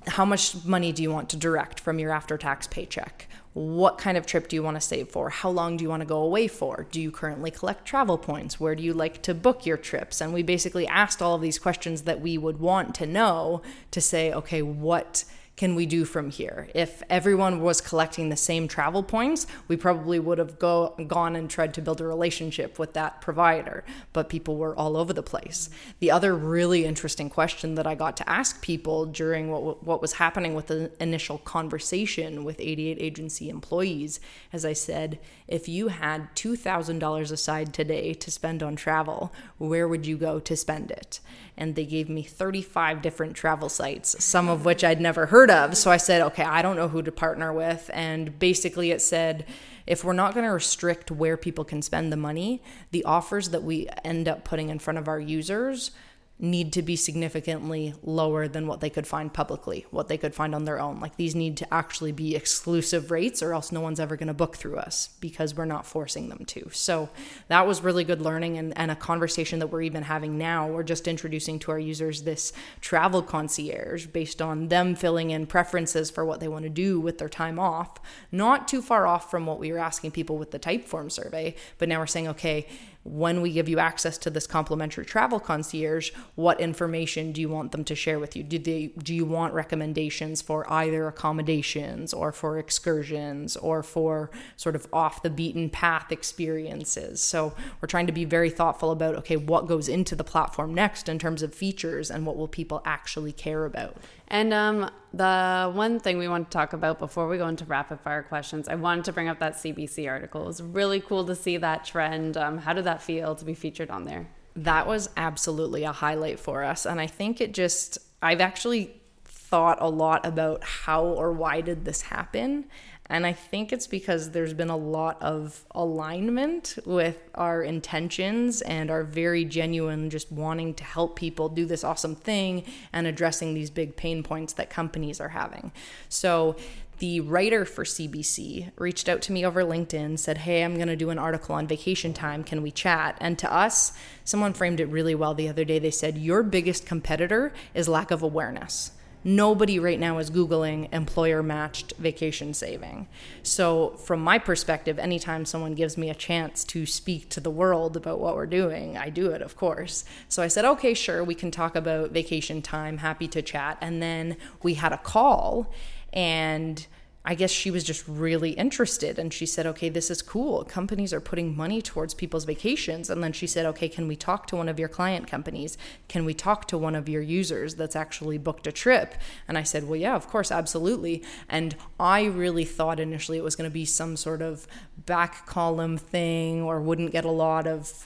how 0.07 0.25
much 0.25 0.63
money 0.65 0.91
do 0.91 1.01
you 1.03 1.11
want 1.11 1.29
to 1.29 1.37
direct 1.37 1.79
from 1.79 1.99
your 1.99 2.11
after 2.11 2.37
tax 2.37 2.67
paycheck? 2.67 3.27
What 3.55 3.97
kind 3.97 4.17
of 4.17 4.25
trip 4.25 4.49
do 4.49 4.57
you 4.57 4.61
want 4.61 4.75
to 4.75 4.81
save 4.81 5.07
for? 5.07 5.29
How 5.29 5.49
long 5.49 5.77
do 5.77 5.83
you 5.85 5.89
want 5.89 6.01
to 6.01 6.05
go 6.05 6.21
away 6.21 6.49
for? 6.49 6.87
Do 6.91 6.99
you 6.99 7.09
currently 7.09 7.51
collect 7.51 7.85
travel 7.85 8.17
points? 8.17 8.59
Where 8.59 8.75
do 8.75 8.83
you 8.83 8.93
like 8.93 9.21
to 9.21 9.33
book 9.33 9.65
your 9.65 9.77
trips? 9.77 10.19
And 10.19 10.33
we 10.33 10.43
basically 10.43 10.85
asked 10.85 11.21
all 11.21 11.35
of 11.35 11.41
these 11.41 11.57
questions 11.57 12.01
that 12.01 12.19
we 12.19 12.37
would 12.37 12.59
want 12.59 12.93
to 12.95 13.05
know 13.05 13.61
to 13.91 14.01
say, 14.01 14.33
okay, 14.33 14.61
what 14.61 15.23
can 15.55 15.73
we 15.73 15.85
do 15.85 16.03
from 16.03 16.29
here? 16.29 16.67
If 16.75 17.01
everyone 17.09 17.61
was 17.61 17.79
collecting 17.79 18.27
the 18.27 18.35
same 18.35 18.67
travel 18.67 19.03
points, 19.03 19.47
we 19.69 19.77
probably 19.77 20.19
would 20.19 20.37
have 20.37 20.59
go, 20.59 20.95
gone 21.07 21.35
and 21.35 21.49
tried 21.49 21.73
to 21.75 21.81
build 21.81 22.01
a 22.01 22.07
relationship 22.07 22.77
with 22.77 22.93
that 22.93 23.21
provider, 23.21 23.85
but 24.11 24.27
people 24.27 24.57
were 24.57 24.75
all 24.75 24.97
over 24.97 25.13
the 25.13 25.23
place. 25.23 25.69
The 25.99 26.11
other 26.11 26.35
really 26.35 26.85
interesting 26.85 27.29
question 27.29 27.75
that 27.75 27.87
I 27.87 27.95
got 27.95 28.17
to 28.17 28.29
ask 28.29 28.61
people 28.61 29.05
during 29.05 29.49
what, 29.49 29.83
what 29.83 30.01
was 30.01 30.13
happening 30.13 30.55
with 30.55 30.67
the 30.67 30.91
initial 30.99 31.37
conversation 31.37 32.43
with 32.43 32.59
88 32.59 32.97
agency 32.99 33.49
employees, 33.49 34.19
as 34.51 34.65
I 34.65 34.73
said, 34.73 35.19
if 35.47 35.69
you 35.69 35.87
had 35.87 36.35
$2,000 36.35 37.31
aside 37.31 37.73
today 37.73 38.13
to 38.13 38.31
spend 38.31 38.61
on 38.61 38.75
travel, 38.75 39.33
where 39.57 39.87
would 39.87 40.05
you 40.05 40.17
go 40.17 40.39
to 40.39 40.57
spend 40.57 40.91
it? 40.91 41.19
And 41.57 41.75
they 41.75 41.85
gave 41.85 42.09
me 42.09 42.21
35 42.21 43.01
different 43.01 43.35
travel 43.35 43.69
sites, 43.69 44.23
some 44.23 44.49
of 44.49 44.65
which 44.65 44.83
I'd 44.83 44.99
never 44.99 45.27
heard 45.27 45.49
of. 45.49 45.77
So 45.77 45.89
I 45.89 45.97
said, 45.97 46.21
okay, 46.21 46.43
I 46.43 46.61
don't 46.61 46.75
know 46.75 46.89
who 46.89 47.01
to 47.01 47.11
partner 47.11 47.53
with. 47.53 47.89
And 47.93 48.37
basically, 48.37 48.91
it 48.91 49.01
said, 49.01 49.45
if 49.87 50.03
we're 50.03 50.13
not 50.13 50.33
going 50.33 50.45
to 50.45 50.51
restrict 50.51 51.11
where 51.11 51.37
people 51.37 51.63
can 51.63 51.81
spend 51.81 52.11
the 52.11 52.17
money, 52.17 52.61
the 52.91 53.03
offers 53.05 53.49
that 53.49 53.63
we 53.63 53.87
end 54.03 54.27
up 54.27 54.43
putting 54.43 54.69
in 54.69 54.79
front 54.79 54.97
of 54.97 55.07
our 55.07 55.19
users 55.19 55.91
need 56.37 56.73
to 56.73 56.81
be 56.81 56.97
significantly 56.97 57.93
lower 58.03 58.45
than 58.45 58.67
what 58.67 58.81
they 58.81 58.89
could 58.89 59.07
find 59.07 59.33
publicly, 59.33 59.85
what 59.89 60.09
they 60.09 60.17
could 60.17 60.35
find 60.35 60.53
on 60.53 60.65
their 60.65 60.81
own. 60.81 60.99
Like 60.99 61.15
these 61.15 61.33
need 61.33 61.55
to 61.57 61.73
actually 61.73 62.11
be 62.11 62.35
exclusive 62.35 63.09
rates, 63.09 63.41
or 63.41 63.53
else 63.53 63.71
no 63.71 63.79
one's 63.79 64.01
ever 64.01 64.17
going 64.17 64.27
to 64.27 64.33
book 64.33 64.57
through 64.57 64.75
us 64.75 65.09
because 65.21 65.55
we're 65.55 65.63
not 65.63 65.85
forcing 65.85 66.27
them 66.27 66.43
to. 66.47 66.69
So 66.73 67.09
that 67.47 67.65
was 67.65 67.81
really 67.81 68.03
good 68.03 68.21
learning 68.21 68.57
and, 68.57 68.77
and 68.77 68.91
a 68.91 68.97
conversation 68.97 69.59
that 69.59 69.67
we're 69.67 69.83
even 69.83 70.03
having 70.03 70.37
now. 70.37 70.67
We're 70.67 70.83
just 70.83 71.07
introducing 71.07 71.57
to 71.59 71.71
our 71.71 71.79
users 71.79 72.23
this 72.23 72.51
travel 72.81 73.21
concierge 73.21 74.07
based 74.07 74.41
on 74.41 74.67
them 74.67 74.95
filling 74.95 75.31
in 75.31 75.47
preferences 75.47 76.11
for 76.11 76.25
what 76.25 76.41
they 76.41 76.49
want 76.49 76.63
to 76.63 76.69
do 76.69 76.99
with 76.99 77.17
their 77.17 77.29
time 77.29 77.59
off, 77.59 77.97
not 78.29 78.67
too 78.67 78.81
far 78.81 79.07
off 79.07 79.31
from 79.31 79.45
what 79.45 79.59
we 79.59 79.71
were 79.71 79.79
asking 79.79 80.11
people 80.11 80.37
with 80.37 80.51
the 80.51 80.59
Typeform 80.59 81.09
survey. 81.09 81.55
But 81.77 81.87
now 81.87 81.99
we're 81.99 82.07
saying, 82.07 82.27
okay, 82.27 82.67
when 83.05 83.41
we 83.41 83.51
give 83.51 83.69
you 83.69 83.77
access 83.77 84.17
to 84.17 84.31
this 84.31 84.47
complimentary 84.47 85.05
travel 85.05 85.39
concierge, 85.39 86.11
what 86.33 86.59
information 86.59 87.31
do 87.31 87.39
you 87.39 87.47
want 87.47 87.71
them 87.71 87.83
to 87.83 87.93
share 87.93 88.19
with 88.19 88.35
you? 88.35 88.41
Do 88.41 88.57
they 88.57 88.87
do 88.97 89.13
you 89.13 89.25
want 89.25 89.53
recommendations 89.53 90.41
for 90.41 90.71
either 90.73 91.07
accommodations 91.07 92.13
or 92.13 92.31
for 92.31 92.57
excursions 92.57 93.55
or 93.57 93.83
for 93.83 94.31
sort 94.57 94.75
of 94.75 94.87
off 94.91 95.21
the 95.21 95.29
beaten 95.29 95.69
path 95.69 96.11
experiences? 96.11 97.21
So 97.21 97.53
we're 97.79 97.87
trying 97.87 98.07
to 98.07 98.13
be 98.13 98.25
very 98.25 98.49
thoughtful 98.49 98.89
about 98.89 99.15
okay, 99.17 99.37
what 99.37 99.67
goes 99.67 99.87
into 99.87 100.15
the 100.15 100.23
platform 100.23 100.73
next 100.73 101.07
in 101.07 101.19
terms 101.19 101.43
of 101.43 101.53
features 101.53 102.09
and 102.09 102.25
what 102.25 102.35
will 102.35 102.47
people 102.47 102.81
actually 102.85 103.31
care 103.31 103.65
about. 103.65 103.97
And 104.27 104.53
um, 104.53 104.89
the 105.13 105.71
one 105.73 105.99
thing 105.99 106.17
we 106.17 106.27
want 106.27 106.49
to 106.49 106.57
talk 106.57 106.73
about 106.73 106.99
before 106.99 107.27
we 107.27 107.37
go 107.37 107.47
into 107.47 107.65
rapid 107.65 107.99
fire 107.99 108.23
questions, 108.23 108.67
I 108.67 108.75
wanted 108.75 109.05
to 109.05 109.13
bring 109.13 109.27
up 109.27 109.39
that 109.39 109.53
CBC 109.53 110.09
article. 110.09 110.43
It 110.43 110.47
was 110.47 110.61
really 110.61 110.99
cool 110.99 111.25
to 111.25 111.35
see 111.35 111.57
that 111.57 111.85
trend. 111.85 112.37
Um, 112.37 112.57
how 112.59 112.73
did 112.73 112.85
that 112.85 113.01
feel 113.01 113.35
to 113.35 113.45
be 113.45 113.53
featured 113.53 113.89
on 113.89 114.05
there? 114.05 114.27
That 114.55 114.87
was 114.87 115.09
absolutely 115.17 115.83
a 115.83 115.91
highlight 115.91 116.39
for 116.39 116.63
us. 116.63 116.85
And 116.85 116.99
I 116.99 117.07
think 117.07 117.39
it 117.39 117.53
just, 117.53 117.97
I've 118.21 118.41
actually 118.41 119.01
thought 119.25 119.77
a 119.79 119.89
lot 119.89 120.25
about 120.25 120.63
how 120.63 121.05
or 121.05 121.31
why 121.31 121.61
did 121.61 121.85
this 121.85 122.03
happen 122.03 122.65
And 123.07 123.25
I 123.25 123.33
think 123.33 123.71
it's 123.71 123.85
because 123.85 124.31
there's 124.31 124.53
been 124.53 124.71
a 124.71 124.77
lot 124.77 125.21
of 125.21 125.63
alignment 125.71 126.77
with 126.85 127.17
our 127.35 127.61
intentions 127.61 128.61
and 128.61 128.89
our 128.89 129.03
very 129.03 129.45
genuine 129.45 130.09
just 130.09 130.31
wanting 130.31 130.73
to 130.75 130.83
help 130.83 131.15
people 131.15 131.47
do 131.47 131.65
this 131.65 131.83
awesome 131.83 132.15
thing 132.15 132.63
and 132.91 133.05
addressing 133.05 133.53
these 133.53 133.69
big 133.69 133.95
pain 133.95 134.23
points 134.23 134.53
that 134.53 134.71
companies 134.71 135.21
are 135.21 135.29
having. 135.29 135.71
So 136.09 136.55
the 136.97 137.19
writer 137.19 137.63
for 137.65 137.83
CBC 137.83 138.71
reached 138.77 139.07
out 139.07 139.21
to 139.23 139.31
me 139.31 139.45
over 139.45 139.63
LinkedIn, 139.63 140.17
said, 140.17 140.39
Hey, 140.39 140.63
I'm 140.63 140.75
going 140.75 140.87
to 140.87 140.95
do 140.95 141.09
an 141.09 141.19
article 141.19 141.53
on 141.53 141.67
vacation 141.67 142.13
time. 142.13 142.43
Can 142.43 142.61
we 142.61 142.71
chat? 142.71 143.17
And 143.19 143.37
to 143.39 143.53
us, 143.53 143.91
someone 144.23 144.53
framed 144.53 144.79
it 144.79 144.85
really 144.85 145.13
well 145.13 145.33
the 145.33 145.49
other 145.49 145.65
day. 145.65 145.77
They 145.77 145.91
said, 145.91 146.17
Your 146.17 146.41
biggest 146.41 146.85
competitor 146.85 147.53
is 147.73 147.87
lack 147.89 148.11
of 148.11 148.23
awareness 148.23 148.91
nobody 149.25 149.79
right 149.79 149.99
now 149.99 150.19
is 150.19 150.29
Googling 150.29 150.87
employer 150.93 151.43
matched 151.43 151.93
vacation 151.97 152.53
saving. 152.53 153.07
So, 153.43 153.89
from 153.97 154.23
my 154.23 154.37
perspective, 154.37 154.97
anytime 154.97 155.43
someone 155.43 155.73
gives 155.73 155.97
me 155.97 156.09
a 156.09 156.15
chance 156.15 156.63
to 156.65 156.85
speak 156.85 157.27
to 157.29 157.41
the 157.41 157.49
world 157.49 157.97
about 157.97 158.19
what 158.21 158.35
we're 158.35 158.45
doing, 158.45 158.97
I 158.97 159.09
do 159.09 159.31
it, 159.31 159.41
of 159.41 159.57
course. 159.57 160.05
So 160.29 160.43
I 160.43 160.47
said, 160.47 160.63
okay, 160.63 160.93
sure, 160.93 161.23
we 161.23 161.35
can 161.35 161.51
talk 161.51 161.75
about 161.75 162.11
vacation 162.11 162.61
time, 162.61 162.99
happy 162.99 163.27
to 163.29 163.41
chat. 163.41 163.77
And 163.81 164.01
then 164.01 164.37
we 164.61 164.75
had 164.75 164.93
a 164.93 164.97
call 164.97 165.73
and 166.13 166.85
I 167.27 167.33
guess 167.33 167.49
she 167.49 167.71
was 167.71 167.83
just 167.83 168.07
really 168.07 168.51
interested 168.51 169.17
and 169.17 169.33
she 169.33 169.47
said, 169.47 169.65
okay, 169.65 169.89
this 169.89 170.11
is 170.11 170.21
cool. 170.21 170.63
Companies 170.63 171.11
are 171.11 171.19
putting 171.19 171.57
money 171.57 171.81
towards 171.81 172.13
people's 172.13 172.45
vacations. 172.45 173.09
And 173.09 173.23
then 173.23 173.33
she 173.33 173.47
said, 173.47 173.65
okay, 173.65 173.89
can 173.89 174.07
we 174.07 174.15
talk 174.15 174.45
to 174.47 174.55
one 174.55 174.69
of 174.69 174.77
your 174.77 174.87
client 174.87 175.27
companies? 175.27 175.75
Can 176.07 176.23
we 176.23 176.35
talk 176.35 176.67
to 176.67 176.77
one 176.77 176.93
of 176.93 177.09
your 177.09 177.23
users 177.23 177.75
that's 177.75 177.95
actually 177.95 178.37
booked 178.37 178.67
a 178.67 178.71
trip? 178.71 179.15
And 179.47 179.57
I 179.57 179.63
said, 179.63 179.87
well, 179.87 179.99
yeah, 179.99 180.15
of 180.15 180.27
course, 180.27 180.51
absolutely. 180.51 181.23
And 181.49 181.75
I 181.99 182.25
really 182.25 182.65
thought 182.65 182.99
initially 182.99 183.39
it 183.39 183.43
was 183.43 183.55
going 183.55 183.69
to 183.69 183.73
be 183.73 183.85
some 183.85 184.15
sort 184.17 184.43
of 184.43 184.67
back 185.07 185.47
column 185.47 185.97
thing 185.97 186.61
or 186.61 186.79
wouldn't 186.79 187.11
get 187.11 187.25
a 187.25 187.31
lot 187.31 187.65
of 187.65 188.05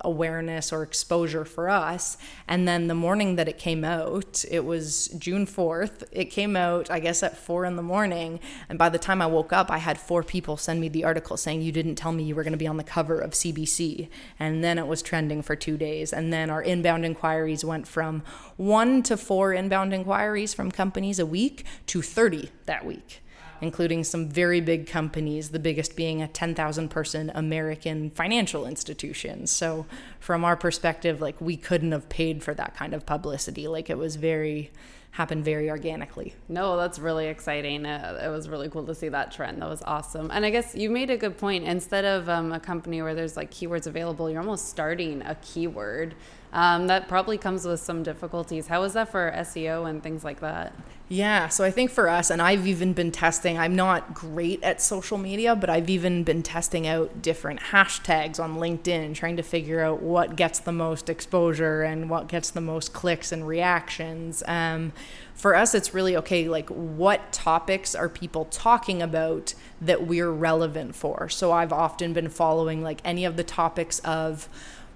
awareness 0.00 0.72
or 0.72 0.82
exposure 0.82 1.44
for 1.44 1.68
us. 1.68 2.16
And 2.46 2.68
then 2.68 2.86
the 2.86 2.94
morning 2.94 3.36
that 3.36 3.48
it 3.48 3.58
came 3.58 3.84
out, 3.84 4.44
it 4.50 4.64
was 4.64 5.08
June 5.18 5.46
4th. 5.46 6.04
It 6.12 6.26
came 6.26 6.56
out, 6.56 6.90
I 6.90 7.00
guess, 7.00 7.22
at 7.22 7.36
four 7.36 7.64
in 7.64 7.76
the 7.76 7.82
morning. 7.82 8.38
And 8.68 8.78
by 8.78 8.88
the 8.88 8.98
time 8.98 9.20
I 9.20 9.26
woke 9.26 9.52
up, 9.52 9.70
I 9.70 9.78
had 9.78 9.98
four 9.98 10.22
people 10.22 10.56
send 10.56 10.80
me 10.80 10.88
the 10.88 11.04
article 11.04 11.36
saying, 11.36 11.62
You 11.62 11.72
didn't 11.72 11.96
tell 11.96 12.12
me 12.12 12.22
you 12.22 12.34
were 12.34 12.44
going 12.44 12.52
to 12.52 12.58
be 12.58 12.66
on 12.66 12.76
the 12.76 12.84
cover 12.84 13.18
of 13.18 13.32
CBC. 13.32 14.08
And 14.38 14.62
then 14.62 14.78
it 14.78 14.86
was 14.86 15.02
trending 15.02 15.42
for 15.42 15.56
two 15.56 15.76
days. 15.76 16.12
And 16.12 16.32
then 16.32 16.48
our 16.48 16.62
inbound 16.62 17.04
inquiries 17.04 17.64
went 17.64 17.88
from 17.88 18.22
one 18.56 19.02
to 19.04 19.16
four 19.16 19.52
inbound 19.52 19.92
inquiries 19.92 20.54
from 20.54 20.70
companies 20.70 21.18
a 21.18 21.26
week 21.26 21.64
to 21.86 22.02
30 22.02 22.50
that 22.66 22.84
week 22.84 23.20
including 23.60 24.04
some 24.04 24.28
very 24.28 24.60
big 24.60 24.86
companies, 24.86 25.50
the 25.50 25.58
biggest 25.58 25.96
being 25.96 26.22
a 26.22 26.28
10,000 26.28 26.88
person 26.88 27.30
American 27.34 28.10
financial 28.10 28.66
institution. 28.66 29.46
So, 29.46 29.86
from 30.20 30.44
our 30.44 30.56
perspective, 30.56 31.20
like 31.20 31.40
we 31.40 31.56
couldn't 31.56 31.92
have 31.92 32.08
paid 32.08 32.42
for 32.42 32.54
that 32.54 32.76
kind 32.76 32.94
of 32.94 33.06
publicity. 33.06 33.68
Like 33.68 33.90
it 33.90 33.98
was 33.98 34.16
very, 34.16 34.70
happened 35.12 35.44
very 35.44 35.70
organically. 35.70 36.34
No, 36.48 36.76
that's 36.76 36.98
really 36.98 37.26
exciting. 37.26 37.86
Uh, 37.86 38.20
it 38.24 38.28
was 38.28 38.48
really 38.48 38.68
cool 38.68 38.84
to 38.86 38.94
see 38.94 39.08
that 39.08 39.32
trend. 39.32 39.60
That 39.62 39.68
was 39.68 39.82
awesome. 39.82 40.30
And 40.30 40.44
I 40.44 40.50
guess 40.50 40.74
you 40.74 40.90
made 40.90 41.10
a 41.10 41.16
good 41.16 41.38
point. 41.38 41.64
Instead 41.64 42.04
of 42.04 42.28
um, 42.28 42.52
a 42.52 42.60
company 42.60 43.02
where 43.02 43.14
there's 43.14 43.36
like 43.36 43.50
keywords 43.50 43.86
available, 43.86 44.30
you're 44.30 44.40
almost 44.40 44.68
starting 44.68 45.22
a 45.22 45.34
keyword. 45.36 46.14
Um, 46.52 46.86
that 46.86 47.08
probably 47.08 47.38
comes 47.38 47.66
with 47.66 47.80
some 47.80 48.02
difficulties. 48.02 48.68
How 48.68 48.82
is 48.84 48.94
that 48.94 49.10
for 49.10 49.32
SEO 49.36 49.88
and 49.88 50.02
things 50.02 50.24
like 50.24 50.40
that? 50.40 50.72
Yeah, 51.10 51.48
so 51.48 51.64
I 51.64 51.70
think 51.70 51.90
for 51.90 52.06
us, 52.10 52.28
and 52.28 52.42
I've 52.42 52.66
even 52.66 52.92
been 52.92 53.10
testing, 53.10 53.58
I'm 53.58 53.74
not 53.74 54.12
great 54.12 54.62
at 54.62 54.82
social 54.82 55.16
media, 55.16 55.56
but 55.56 55.70
I've 55.70 55.88
even 55.88 56.22
been 56.22 56.42
testing 56.42 56.86
out 56.86 57.22
different 57.22 57.60
hashtags 57.60 58.38
on 58.38 58.56
LinkedIn, 58.56 59.14
trying 59.14 59.36
to 59.38 59.42
figure 59.42 59.80
out 59.80 60.02
what 60.02 60.36
gets 60.36 60.58
the 60.58 60.72
most 60.72 61.08
exposure 61.08 61.82
and 61.82 62.10
what 62.10 62.28
gets 62.28 62.50
the 62.50 62.60
most 62.60 62.92
clicks 62.92 63.32
and 63.32 63.48
reactions. 63.48 64.42
Um, 64.46 64.92
for 65.34 65.54
us, 65.54 65.74
it's 65.74 65.94
really 65.94 66.14
okay, 66.18 66.46
like 66.46 66.68
what 66.68 67.32
topics 67.32 67.94
are 67.94 68.10
people 68.10 68.44
talking 68.46 69.00
about 69.00 69.54
that 69.80 70.06
we're 70.06 70.30
relevant 70.30 70.94
for? 70.94 71.30
So 71.30 71.52
I've 71.52 71.72
often 71.72 72.12
been 72.12 72.28
following 72.28 72.82
like 72.82 73.00
any 73.02 73.24
of 73.24 73.36
the 73.36 73.44
topics 73.44 73.98
of, 74.00 74.46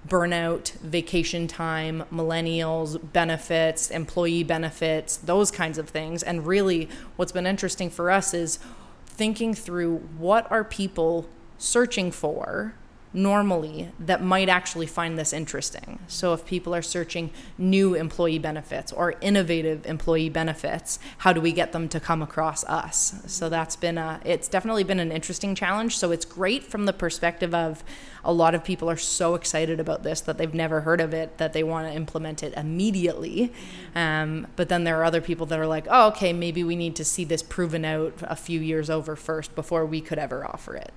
burnout, 0.07 0.71
vacation 0.79 1.47
time, 1.47 2.03
millennials, 2.11 2.99
benefits, 3.13 3.89
employee 3.89 4.43
benefits, 4.43 5.17
those 5.17 5.51
kinds 5.51 5.77
of 5.77 5.89
things. 5.89 6.23
And 6.23 6.45
really, 6.45 6.89
what's 7.15 7.31
been 7.31 7.47
interesting 7.47 7.89
for 7.89 8.11
us 8.11 8.33
is 8.33 8.59
thinking 9.05 9.53
through 9.53 9.97
what 10.17 10.49
are 10.51 10.63
people 10.63 11.27
searching 11.57 12.11
for 12.11 12.73
normally 13.13 13.89
that 13.99 14.23
might 14.23 14.49
actually 14.49 14.87
find 14.87 15.17
this 15.17 15.31
interesting. 15.31 15.99
So, 16.07 16.33
if 16.33 16.45
people 16.45 16.73
are 16.73 16.81
searching 16.81 17.29
new 17.57 17.93
employee 17.93 18.39
benefits 18.39 18.91
or 18.91 19.15
innovative 19.21 19.85
employee 19.85 20.29
benefits, 20.29 20.99
how 21.19 21.33
do 21.33 21.39
we 21.39 21.51
get 21.51 21.71
them 21.71 21.87
to 21.89 21.99
come 21.99 22.21
across 22.21 22.63
us? 22.65 23.21
So, 23.27 23.49
that's 23.49 23.75
been 23.75 23.97
a, 23.97 24.19
it's 24.25 24.47
definitely 24.47 24.83
been 24.83 24.99
an 24.99 25.11
interesting 25.11 25.55
challenge. 25.55 25.97
So, 25.97 26.11
it's 26.11 26.25
great 26.25 26.63
from 26.63 26.85
the 26.85 26.93
perspective 26.93 27.53
of 27.53 27.83
a 28.25 28.33
lot 28.33 28.55
of 28.55 28.63
people 28.63 28.89
are 28.89 28.97
so 28.97 29.35
excited 29.35 29.79
about 29.79 30.03
this 30.03 30.21
that 30.21 30.37
they've 30.37 30.53
never 30.53 30.81
heard 30.81 31.01
of 31.01 31.13
it 31.13 31.37
that 31.37 31.53
they 31.53 31.63
want 31.63 31.87
to 31.87 31.93
implement 31.93 32.41
it 32.41 32.53
immediately. 32.55 33.51
Um, 33.95 34.47
but 34.55 34.69
then 34.69 34.85
there 34.85 34.99
are 34.99 35.03
other 35.03 35.21
people 35.21 35.45
that 35.47 35.59
are 35.59 35.67
like, 35.67 35.85
oh, 35.89 36.07
okay, 36.07 36.33
maybe 36.33 36.63
we 36.63 36.75
need 36.75 36.95
to 36.95 37.05
see 37.05 37.25
this 37.25 37.43
proven 37.43 37.85
out 37.85 38.13
a 38.23 38.35
few 38.35 38.59
years 38.59 38.89
over 38.89 39.15
first 39.15 39.55
before 39.55 39.85
we 39.85 40.01
could 40.01 40.17
ever 40.17 40.45
offer 40.45 40.75
it. 40.75 40.93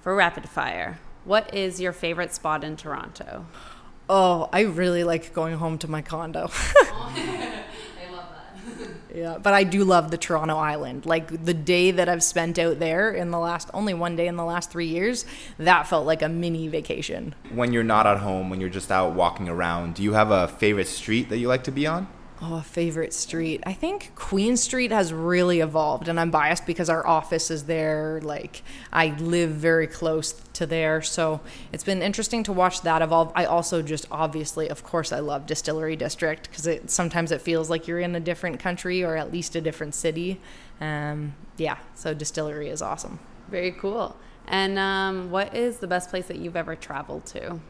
For 0.00 0.14
rapid 0.14 0.48
fire, 0.48 0.98
what 1.24 1.54
is 1.54 1.80
your 1.80 1.92
favorite 1.92 2.34
spot 2.34 2.64
in 2.64 2.76
Toronto? 2.76 3.46
Oh, 4.08 4.48
I 4.52 4.62
really 4.62 5.04
like 5.04 5.32
going 5.32 5.54
home 5.56 5.78
to 5.78 5.88
my 5.88 6.02
condo. 6.02 6.50
I 6.52 6.90
love 6.92 7.14
that. 7.16 7.64
Yeah, 9.14 9.38
but 9.38 9.52
I 9.52 9.64
do 9.64 9.84
love 9.84 10.10
the 10.10 10.16
Toronto 10.16 10.56
Island. 10.56 11.04
Like 11.06 11.44
the 11.44 11.54
day 11.54 11.90
that 11.90 12.08
I've 12.08 12.22
spent 12.22 12.58
out 12.58 12.78
there 12.78 13.12
in 13.12 13.30
the 13.30 13.38
last 13.38 13.70
only 13.74 13.94
one 13.94 14.16
day 14.16 14.26
in 14.26 14.36
the 14.36 14.44
last 14.44 14.70
3 14.70 14.86
years, 14.86 15.26
that 15.58 15.86
felt 15.86 16.06
like 16.06 16.22
a 16.22 16.28
mini 16.28 16.68
vacation. 16.68 17.34
When 17.52 17.72
you're 17.72 17.84
not 17.84 18.06
at 18.06 18.18
home, 18.18 18.48
when 18.48 18.60
you're 18.60 18.70
just 18.70 18.90
out 18.90 19.14
walking 19.14 19.48
around, 19.48 19.94
do 19.94 20.02
you 20.02 20.14
have 20.14 20.30
a 20.30 20.48
favorite 20.48 20.88
street 20.88 21.28
that 21.28 21.38
you 21.38 21.48
like 21.48 21.64
to 21.64 21.70
be 21.70 21.86
on? 21.86 22.08
Oh, 22.44 22.60
favorite 22.60 23.14
street. 23.14 23.62
I 23.64 23.72
think 23.72 24.10
Queen 24.16 24.56
Street 24.56 24.90
has 24.90 25.12
really 25.12 25.60
evolved, 25.60 26.08
and 26.08 26.18
I'm 26.18 26.32
biased 26.32 26.66
because 26.66 26.90
our 26.90 27.06
office 27.06 27.52
is 27.52 27.66
there. 27.66 28.20
Like, 28.20 28.64
I 28.92 29.16
live 29.18 29.50
very 29.50 29.86
close 29.86 30.32
to 30.54 30.66
there, 30.66 31.02
so 31.02 31.40
it's 31.72 31.84
been 31.84 32.02
interesting 32.02 32.42
to 32.42 32.52
watch 32.52 32.82
that 32.82 33.00
evolve. 33.00 33.30
I 33.36 33.44
also 33.44 33.80
just 33.80 34.08
obviously, 34.10 34.68
of 34.68 34.82
course, 34.82 35.12
I 35.12 35.20
love 35.20 35.46
Distillery 35.46 35.94
District 35.94 36.50
because 36.50 36.66
it 36.66 36.90
sometimes 36.90 37.30
it 37.30 37.40
feels 37.40 37.70
like 37.70 37.86
you're 37.86 38.00
in 38.00 38.16
a 38.16 38.20
different 38.20 38.58
country 38.58 39.04
or 39.04 39.16
at 39.16 39.32
least 39.32 39.54
a 39.54 39.60
different 39.60 39.94
city. 39.94 40.40
Um, 40.80 41.36
yeah, 41.58 41.78
so 41.94 42.12
Distillery 42.12 42.70
is 42.70 42.82
awesome. 42.82 43.20
Very 43.52 43.70
cool. 43.70 44.16
And 44.48 44.80
um, 44.80 45.30
what 45.30 45.54
is 45.54 45.76
the 45.76 45.86
best 45.86 46.10
place 46.10 46.26
that 46.26 46.38
you've 46.38 46.56
ever 46.56 46.74
traveled 46.74 47.24
to? 47.26 47.60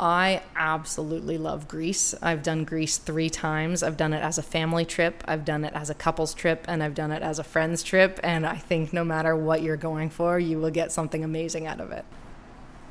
I 0.00 0.40
absolutely 0.56 1.36
love 1.36 1.68
Greece. 1.68 2.14
I've 2.22 2.42
done 2.42 2.64
Greece 2.64 2.96
three 2.96 3.28
times. 3.28 3.82
I've 3.82 3.98
done 3.98 4.14
it 4.14 4.22
as 4.22 4.38
a 4.38 4.42
family 4.42 4.86
trip, 4.86 5.22
I've 5.26 5.44
done 5.44 5.62
it 5.62 5.74
as 5.74 5.90
a 5.90 5.94
couples 5.94 6.32
trip, 6.32 6.64
and 6.66 6.82
I've 6.82 6.94
done 6.94 7.12
it 7.12 7.22
as 7.22 7.38
a 7.38 7.44
friends 7.44 7.82
trip. 7.82 8.18
And 8.22 8.46
I 8.46 8.56
think 8.56 8.94
no 8.94 9.04
matter 9.04 9.36
what 9.36 9.62
you're 9.62 9.76
going 9.76 10.08
for, 10.08 10.38
you 10.38 10.58
will 10.58 10.70
get 10.70 10.90
something 10.90 11.22
amazing 11.22 11.66
out 11.66 11.82
of 11.82 11.92
it. 11.92 12.06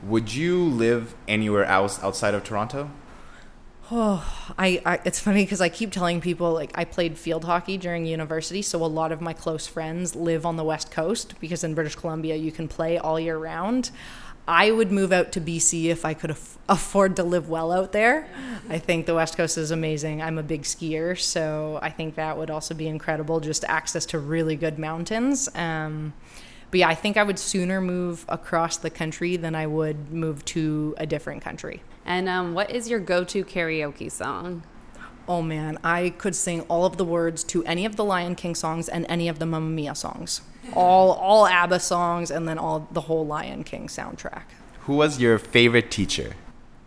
Would 0.03 0.35
you 0.35 0.63
live 0.63 1.15
anywhere 1.27 1.65
else 1.65 2.01
outside 2.03 2.35
of 2.35 2.43
Toronto? 2.43 2.91
Oh, 3.91 4.53
I, 4.59 4.79
I 4.85 4.99
it's 5.03 5.19
funny 5.19 5.43
because 5.43 5.61
I 5.61 5.69
keep 5.69 5.91
telling 5.91 6.21
people 6.21 6.53
like 6.53 6.71
I 6.75 6.85
played 6.85 7.17
field 7.17 7.45
hockey 7.45 7.77
during 7.77 8.05
university, 8.05 8.61
so 8.61 8.83
a 8.83 8.85
lot 8.85 9.11
of 9.11 9.19
my 9.19 9.33
close 9.33 9.65
friends 9.65 10.15
live 10.15 10.45
on 10.45 10.57
the 10.57 10.63
west 10.63 10.91
coast 10.91 11.39
because 11.39 11.63
in 11.63 11.73
British 11.73 11.95
Columbia 11.95 12.35
you 12.35 12.51
can 12.51 12.67
play 12.67 12.99
all 12.99 13.19
year 13.19 13.37
round. 13.37 13.89
I 14.49 14.71
would 14.71 14.91
move 14.91 15.11
out 15.11 15.31
to 15.33 15.41
BC 15.41 15.85
if 15.85 16.03
I 16.03 16.15
could 16.15 16.31
af- 16.31 16.57
afford 16.67 17.15
to 17.17 17.23
live 17.23 17.49
well 17.49 17.71
out 17.71 17.91
there. 17.91 18.27
I 18.67 18.79
think 18.79 19.05
the 19.05 19.13
West 19.13 19.37
Coast 19.37 19.59
is 19.59 19.69
amazing. 19.69 20.23
I'm 20.23 20.39
a 20.39 20.43
big 20.43 20.63
skier, 20.63 21.17
so 21.17 21.77
I 21.83 21.91
think 21.91 22.15
that 22.15 22.35
would 22.35 22.49
also 22.49 22.73
be 22.73 22.87
incredible. 22.87 23.39
Just 23.41 23.63
access 23.65 24.07
to 24.07 24.17
really 24.17 24.55
good 24.55 24.79
mountains. 24.79 25.49
Um, 25.53 26.13
but 26.71 26.79
yeah, 26.79 26.89
I 26.89 26.95
think 26.95 27.15
I 27.15 27.21
would 27.21 27.37
sooner 27.37 27.79
move 27.79 28.25
across 28.27 28.77
the 28.77 28.89
country 28.89 29.37
than 29.37 29.53
I 29.53 29.67
would 29.67 30.11
move 30.11 30.43
to 30.45 30.95
a 30.97 31.05
different 31.05 31.43
country. 31.43 31.83
And 32.03 32.27
um, 32.27 32.55
what 32.55 32.71
is 32.71 32.89
your 32.89 32.99
go 32.99 33.23
to 33.25 33.43
karaoke 33.43 34.11
song? 34.11 34.63
Oh 35.29 35.41
man, 35.41 35.77
I 35.83 36.09
could 36.17 36.35
sing 36.35 36.61
all 36.61 36.85
of 36.85 36.97
the 36.97 37.05
words 37.05 37.45
to 37.45 37.63
any 37.63 37.85
of 37.85 37.95
the 37.95 38.03
Lion 38.03 38.35
King 38.35 38.55
songs 38.55 38.89
and 38.89 39.05
any 39.07 39.29
of 39.29 39.39
the 39.39 39.45
Mamma 39.45 39.69
Mia 39.69 39.95
songs 39.95 40.41
all 40.73 41.13
all 41.13 41.47
ABBA 41.47 41.79
songs, 41.79 42.31
and 42.31 42.47
then 42.47 42.57
all 42.57 42.87
the 42.91 43.01
whole 43.01 43.25
Lion 43.25 43.63
King 43.63 43.87
soundtrack. 43.87 44.43
Who 44.81 44.95
was 44.95 45.19
your 45.19 45.37
favorite 45.37 45.91
teacher? 45.91 46.35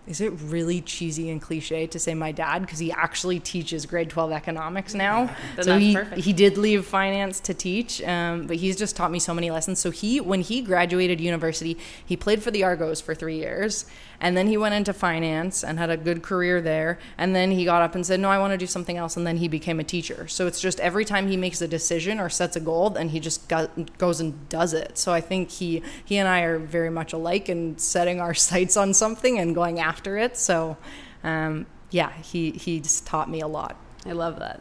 Is 0.04 0.20
it 0.20 0.30
really 0.30 0.80
cheesy 0.80 1.30
and 1.30 1.40
cliche 1.40 1.86
to 1.86 1.98
say 1.98 2.12
my 2.12 2.32
dad? 2.32 2.62
Because 2.62 2.80
he 2.80 2.90
actually 2.90 3.38
teaches 3.38 3.86
grade 3.86 4.10
12 4.10 4.32
economics 4.32 4.94
now. 4.94 5.26
Then 5.54 5.64
so 5.64 5.70
that's 5.70 5.80
he, 5.80 5.94
perfect. 5.94 6.20
he 6.22 6.32
did 6.32 6.58
leave 6.58 6.84
finance 6.84 7.38
to 7.40 7.54
teach 7.54 8.02
um, 8.02 8.48
but 8.48 8.56
he's 8.56 8.76
just 8.76 8.96
taught 8.96 9.12
me 9.12 9.20
so 9.20 9.32
many 9.32 9.50
lessons. 9.50 9.78
So 9.78 9.92
he 9.92 10.20
when 10.20 10.40
he 10.40 10.60
graduated 10.60 11.20
university 11.20 11.78
he 12.04 12.16
played 12.16 12.42
for 12.42 12.50
the 12.50 12.64
argos 12.64 13.00
for 13.00 13.14
three 13.14 13.36
years 13.36 13.86
and 14.20 14.36
then 14.36 14.48
he 14.48 14.56
went 14.56 14.74
into 14.74 14.92
finance 14.92 15.62
and 15.62 15.78
had 15.78 15.90
a 15.90 15.96
good 15.96 16.22
career 16.22 16.60
there 16.60 16.98
and 17.16 17.34
then 17.34 17.52
he 17.52 17.64
got 17.64 17.82
up 17.82 17.94
and 17.94 18.04
said 18.04 18.18
no 18.18 18.28
i 18.28 18.38
want 18.38 18.52
to 18.52 18.58
do 18.58 18.66
something 18.66 18.96
else 18.96 19.16
and 19.16 19.24
then 19.24 19.36
he 19.36 19.46
became 19.46 19.78
a 19.78 19.84
teacher. 19.84 20.26
So 20.26 20.48
it's 20.48 20.60
just 20.60 20.80
every 20.80 21.04
time 21.04 21.28
he 21.28 21.36
makes 21.36 21.62
a 21.62 21.68
decision 21.68 22.18
or 22.18 22.28
sets 22.28 22.56
a 22.56 22.60
goal 22.60 22.90
then 22.90 23.10
he 23.10 23.20
just 23.20 23.48
go, 23.48 23.68
goes 23.98 24.20
and 24.20 24.48
does 24.48 24.72
it. 24.72 24.98
So 24.98 25.12
i 25.12 25.20
think 25.20 25.50
he 25.50 25.80
he 26.04 26.16
and 26.16 26.28
i 26.28 26.40
are 26.40 26.58
very 26.58 26.90
much 26.90 27.12
alike 27.12 27.48
in 27.48 27.78
setting 27.78 28.20
our 28.20 28.34
sights 28.50 28.76
on 28.76 28.94
something 28.94 29.38
and 29.38 29.54
going 29.54 29.78
after 29.78 29.91
it 30.16 30.36
so 30.36 30.76
um, 31.24 31.66
yeah 31.90 32.12
he 32.12 32.50
he's 32.52 33.00
taught 33.00 33.30
me 33.30 33.40
a 33.40 33.46
lot 33.46 33.76
I 34.06 34.12
love 34.12 34.38
that. 34.40 34.60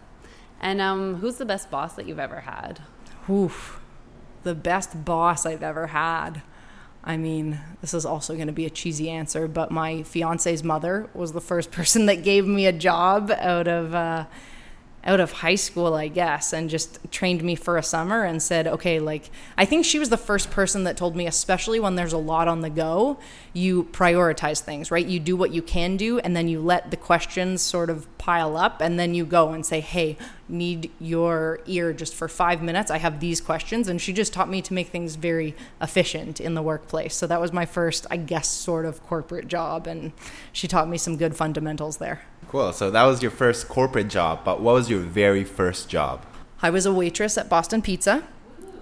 And 0.59 0.79
um, 0.79 1.15
who's 1.15 1.37
the 1.37 1.45
best 1.45 1.71
boss 1.71 1.93
that 1.93 2.07
you've 2.07 2.19
ever 2.19 2.41
had? 2.41 2.81
Oof, 3.29 3.79
the 4.43 4.53
best 4.55 5.03
boss 5.03 5.45
I've 5.45 5.63
ever 5.63 5.87
had. 5.87 6.41
I 7.03 7.17
mean, 7.17 7.59
this 7.81 7.95
is 7.95 8.05
also 8.05 8.35
going 8.35 8.47
to 8.47 8.53
be 8.53 8.67
a 8.67 8.69
cheesy 8.69 9.09
answer, 9.09 9.47
but 9.47 9.71
my 9.71 10.03
fiance's 10.03 10.63
mother 10.63 11.09
was 11.15 11.31
the 11.31 11.41
first 11.41 11.71
person 11.71 12.05
that 12.05 12.23
gave 12.23 12.45
me 12.45 12.67
a 12.67 12.71
job 12.71 13.31
out 13.31 13.67
of 13.67 13.95
uh, 13.95 14.25
out 15.03 15.19
of 15.19 15.31
high 15.31 15.55
school, 15.55 15.95
I 15.95 16.07
guess, 16.07 16.53
and 16.53 16.69
just 16.69 16.99
trained 17.11 17.43
me 17.43 17.55
for 17.55 17.77
a 17.77 17.83
summer 17.83 18.23
and 18.23 18.41
said, 18.41 18.67
okay, 18.67 18.99
like, 18.99 19.31
I 19.57 19.65
think 19.65 19.85
she 19.85 19.97
was 19.97 20.09
the 20.09 20.17
first 20.17 20.51
person 20.51 20.83
that 20.83 20.97
told 20.97 21.15
me, 21.15 21.25
especially 21.25 21.79
when 21.79 21.95
there's 21.95 22.13
a 22.13 22.19
lot 22.19 22.47
on 22.47 22.61
the 22.61 22.69
go, 22.69 23.17
you 23.53 23.85
prioritize 23.85 24.61
things, 24.61 24.91
right? 24.91 25.05
You 25.05 25.19
do 25.19 25.35
what 25.35 25.51
you 25.51 25.61
can 25.61 25.97
do, 25.97 26.19
and 26.19 26.35
then 26.35 26.47
you 26.47 26.61
let 26.61 26.91
the 26.91 26.97
questions 26.97 27.61
sort 27.61 27.89
of 27.89 28.10
pile 28.21 28.55
up, 28.55 28.81
and 28.81 28.99
then 28.99 29.15
you 29.15 29.25
go 29.25 29.49
and 29.49 29.65
say, 29.65 29.79
hey, 29.79 30.15
need 30.47 30.91
your 30.99 31.59
ear 31.65 31.91
just 31.91 32.13
for 32.13 32.27
five 32.27 32.61
minutes. 32.61 32.91
I 32.91 32.99
have 32.99 33.19
these 33.19 33.41
questions. 33.41 33.87
And 33.87 33.99
she 33.99 34.13
just 34.13 34.31
taught 34.31 34.47
me 34.47 34.61
to 34.61 34.75
make 34.75 34.89
things 34.89 35.15
very 35.15 35.55
efficient 35.81 36.39
in 36.39 36.53
the 36.53 36.61
workplace. 36.61 37.15
So 37.15 37.25
that 37.25 37.41
was 37.41 37.51
my 37.51 37.65
first, 37.65 38.05
I 38.11 38.17
guess, 38.17 38.47
sort 38.47 38.85
of 38.85 39.01
corporate 39.07 39.47
job. 39.47 39.87
And 39.87 40.11
she 40.53 40.67
taught 40.67 40.87
me 40.87 40.99
some 40.99 41.17
good 41.17 41.35
fundamentals 41.35 41.97
there. 41.97 42.21
Cool. 42.47 42.71
So 42.73 42.91
that 42.91 43.05
was 43.05 43.23
your 43.23 43.31
first 43.31 43.67
corporate 43.67 44.07
job, 44.07 44.41
but 44.45 44.61
what 44.61 44.75
was 44.75 44.87
your 44.87 44.99
very 44.99 45.43
first 45.43 45.89
job? 45.89 46.23
I 46.61 46.69
was 46.69 46.85
a 46.85 46.93
waitress 46.93 47.39
at 47.39 47.49
Boston 47.49 47.81
Pizza. 47.81 48.23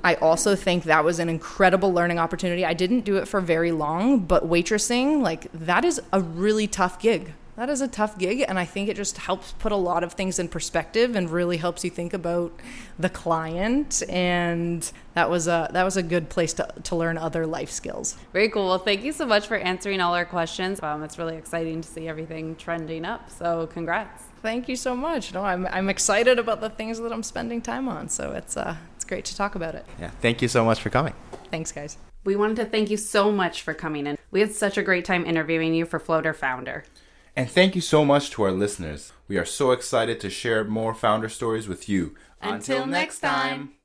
I 0.04 0.16
also 0.16 0.56
think 0.56 0.84
that 0.84 1.06
was 1.06 1.18
an 1.20 1.30
incredible 1.30 1.94
learning 1.94 2.20
opportunity. 2.20 2.66
I 2.66 2.74
didn't 2.74 3.02
do 3.02 3.16
it 3.16 3.28
for 3.28 3.40
very 3.40 3.72
long, 3.72 4.20
but 4.20 4.50
waitressing, 4.50 5.22
like, 5.22 5.50
that 5.54 5.86
is 5.86 6.02
a 6.12 6.20
really 6.20 6.68
tough 6.68 7.00
gig. 7.00 7.34
That 7.60 7.70
is 7.70 7.82
a 7.82 7.90
tough 7.90 8.18
gig, 8.18 8.46
and 8.48 8.58
I 8.58 8.64
think 8.64 8.88
it 8.88 8.96
just 8.96 9.18
helps 9.18 9.52
put 9.60 9.74
a 9.74 9.76
lot 9.76 10.06
of 10.06 10.14
things 10.14 10.40
in 10.40 10.48
perspective 10.48 11.18
and 11.18 11.30
really 11.30 11.58
helps 11.58 11.84
you 11.84 11.90
think 11.90 12.14
about 12.14 12.58
the 12.98 13.10
client. 13.10 14.02
And 14.08 14.90
that 15.14 15.30
was 15.30 15.50
a 15.50 15.70
that 15.74 15.84
was 15.84 15.98
a 15.98 16.02
good 16.02 16.30
place 16.30 16.54
to, 16.54 16.74
to 16.84 16.96
learn 16.96 17.18
other 17.18 17.46
life 17.46 17.70
skills. 17.70 18.16
Very 18.32 18.48
cool. 18.48 18.70
Well, 18.70 18.78
thank 18.78 19.04
you 19.04 19.12
so 19.12 19.26
much 19.26 19.46
for 19.46 19.58
answering 19.58 20.00
all 20.00 20.16
our 20.16 20.24
questions. 20.24 20.82
Um, 20.82 21.04
it's 21.04 21.18
really 21.18 21.36
exciting 21.36 21.82
to 21.82 21.88
see 21.90 22.08
everything 22.08 22.56
trending 22.56 23.04
up. 23.04 23.30
So, 23.30 23.68
congrats. 23.68 24.24
Thank 24.42 24.70
you 24.70 24.78
so 24.78 24.96
much. 24.96 25.34
No, 25.34 25.44
I'm 25.44 25.68
I'm 25.68 25.90
excited 25.90 26.40
about 26.40 26.62
the 26.62 26.70
things 26.70 26.98
that 27.02 27.12
I'm 27.12 27.24
spending 27.24 27.62
time 27.62 27.90
on. 27.90 28.08
So 28.08 28.32
it's 28.32 28.56
uh 28.56 28.78
it's 28.96 29.04
great 29.04 29.26
to 29.26 29.36
talk 29.36 29.56
about 29.56 29.76
it. 29.76 29.86
Yeah. 30.00 30.12
Thank 30.22 30.42
you 30.42 30.48
so 30.48 30.64
much 30.64 30.80
for 30.80 30.90
coming. 30.90 31.14
Thanks, 31.52 31.74
guys. 31.74 31.98
We 32.24 32.38
wanted 32.38 32.56
to 32.56 32.66
thank 32.66 32.90
you 32.90 32.96
so 32.96 33.34
much 33.34 33.64
for 33.64 33.74
coming 33.74 34.08
in. 34.08 34.18
We 34.32 34.40
had 34.40 34.54
such 34.54 34.78
a 34.78 34.82
great 34.82 35.04
time 35.04 35.26
interviewing 35.26 35.74
you 35.74 35.86
for 35.86 36.00
Floater 36.00 36.34
Founder. 36.34 36.86
And 37.40 37.50
thank 37.50 37.74
you 37.74 37.80
so 37.80 38.04
much 38.04 38.32
to 38.32 38.44
our 38.44 38.52
listeners. 38.52 39.14
We 39.30 39.38
are 39.38 39.46
so 39.46 39.72
excited 39.72 40.20
to 40.20 40.30
share 40.30 40.66
more 40.66 40.94
founder 40.94 41.30
stories 41.30 41.70
with 41.70 41.88
you. 41.88 42.14
Until 42.42 42.86
next 42.86 43.22
time. 43.22 43.76